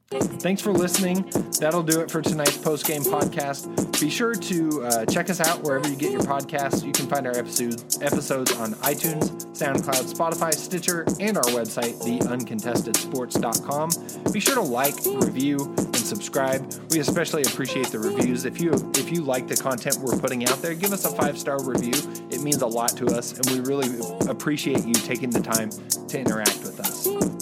Thanks 0.09 0.63
for 0.63 0.73
listening. 0.73 1.29
That'll 1.59 1.83
do 1.83 2.01
it 2.01 2.13
for 2.13 2.23
tonight's 2.23 2.59
post 2.59 2.87
game 2.87 3.03
podcast. 3.03 4.01
Be 4.01 4.09
sure 4.09 4.35
to 4.35 4.85
uh, 4.85 5.05
check 5.07 5.29
us 5.31 5.41
out 5.41 5.65
wherever 5.65 5.89
you 5.89 5.97
get 5.97 6.13
your 6.13 6.21
podcasts. 6.21 6.87
You 6.87 6.93
can 6.93 7.09
find 7.09 7.27
our 7.27 7.37
episodes 7.37 8.01
episodes 8.01 8.53
on 8.53 8.75
iTunes, 8.75 9.33
SoundCloud, 9.57 10.15
Spotify, 10.15 10.55
Stitcher, 10.55 11.01
and 11.19 11.37
our 11.37 11.43
website, 11.45 12.01
theuncontestedsports.com. 12.03 14.33
Be 14.33 14.39
sure 14.39 14.55
to 14.55 14.61
like, 14.61 14.95
review, 15.07 15.75
and 15.77 15.97
subscribe. 15.97 16.73
We 16.93 17.01
especially 17.01 17.43
appreciate 17.43 17.89
the 17.89 17.99
reviews. 17.99 18.45
If 18.45 18.61
you 18.61 18.75
if 18.95 19.11
you 19.11 19.23
like 19.23 19.49
the 19.49 19.57
content 19.57 19.97
we're 19.97 20.21
putting 20.21 20.47
out 20.47 20.63
there, 20.63 20.75
give 20.75 20.93
us 20.93 21.05
a 21.05 21.11
five 21.17 21.37
star 21.37 21.61
review. 21.65 21.95
It 22.31 22.43
means 22.43 22.63
a 22.63 22.69
lot 22.69 22.97
to 22.99 23.07
us, 23.07 23.37
and 23.37 23.45
we 23.51 23.59
really 23.59 23.89
appreciate 24.29 24.87
you 24.87 24.95
taking 24.95 25.31
the 25.31 25.41
time 25.41 25.71
to 26.07 26.21
interact 26.21 26.61
with 26.61 26.79
us. 26.79 27.36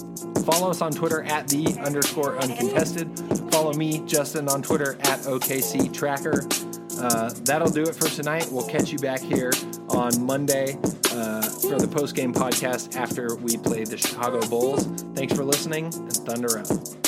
Follow 0.45 0.71
us 0.71 0.83
on 0.83 0.93
Twitter 0.93 1.23
at 1.23 1.49
the 1.49 1.77
underscore 1.81 2.37
uncontested. 2.39 3.19
Follow 3.51 3.73
me, 3.73 4.01
Justin, 4.07 4.49
on 4.49 4.63
Twitter 4.63 4.95
at 5.01 5.21
OKC 5.21 5.93
Tracker. 5.93 6.47
Uh, 7.01 7.33
that'll 7.45 7.71
do 7.71 7.83
it 7.83 7.95
for 7.95 8.09
tonight. 8.09 8.47
We'll 8.51 8.67
catch 8.67 8.93
you 8.93 8.99
back 8.99 9.21
here 9.21 9.53
on 9.89 10.25
Monday 10.25 10.79
uh, 11.11 11.43
for 11.43 11.79
the 11.79 11.89
post 11.91 12.15
game 12.15 12.33
podcast 12.33 12.95
after 12.95 13.37
we 13.37 13.57
play 13.57 13.85
the 13.85 13.97
Chicago 13.97 14.47
Bulls. 14.49 14.87
Thanks 15.15 15.35
for 15.35 15.45
listening, 15.45 15.87
and 15.87 16.13
Thunder 16.13 16.59
out. 16.59 17.04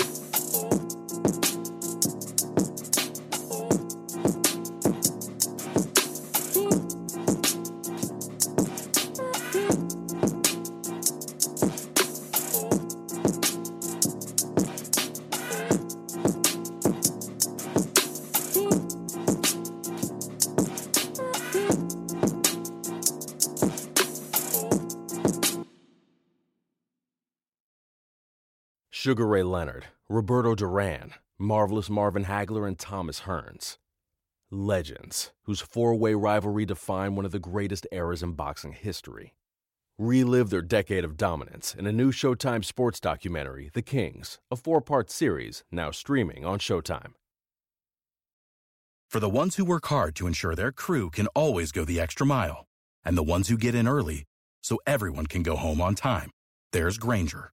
Sugar 29.06 29.28
Ray 29.28 29.44
Leonard, 29.44 29.86
Roberto 30.08 30.56
Duran, 30.56 31.12
Marvelous 31.38 31.88
Marvin 31.88 32.24
Hagler, 32.24 32.66
and 32.66 32.76
Thomas 32.76 33.20
Hearns. 33.20 33.78
Legends, 34.50 35.30
whose 35.44 35.60
four 35.60 35.94
way 35.94 36.14
rivalry 36.14 36.66
defined 36.66 37.14
one 37.14 37.24
of 37.24 37.30
the 37.30 37.38
greatest 37.38 37.86
eras 37.92 38.20
in 38.20 38.32
boxing 38.32 38.72
history. 38.72 39.36
Relive 39.96 40.50
their 40.50 40.60
decade 40.60 41.04
of 41.04 41.16
dominance 41.16 41.72
in 41.72 41.86
a 41.86 41.92
new 41.92 42.10
Showtime 42.10 42.64
sports 42.64 42.98
documentary, 42.98 43.70
The 43.72 43.80
Kings, 43.80 44.40
a 44.50 44.56
four 44.56 44.80
part 44.80 45.08
series 45.08 45.62
now 45.70 45.92
streaming 45.92 46.44
on 46.44 46.58
Showtime. 46.58 47.12
For 49.08 49.20
the 49.20 49.28
ones 49.28 49.54
who 49.54 49.64
work 49.64 49.86
hard 49.86 50.16
to 50.16 50.26
ensure 50.26 50.56
their 50.56 50.72
crew 50.72 51.10
can 51.10 51.28
always 51.28 51.70
go 51.70 51.84
the 51.84 52.00
extra 52.00 52.26
mile, 52.26 52.66
and 53.04 53.16
the 53.16 53.22
ones 53.22 53.46
who 53.46 53.56
get 53.56 53.76
in 53.76 53.86
early 53.86 54.24
so 54.64 54.80
everyone 54.84 55.26
can 55.26 55.44
go 55.44 55.54
home 55.54 55.80
on 55.80 55.94
time, 55.94 56.32
there's 56.72 56.98
Grainger 56.98 57.52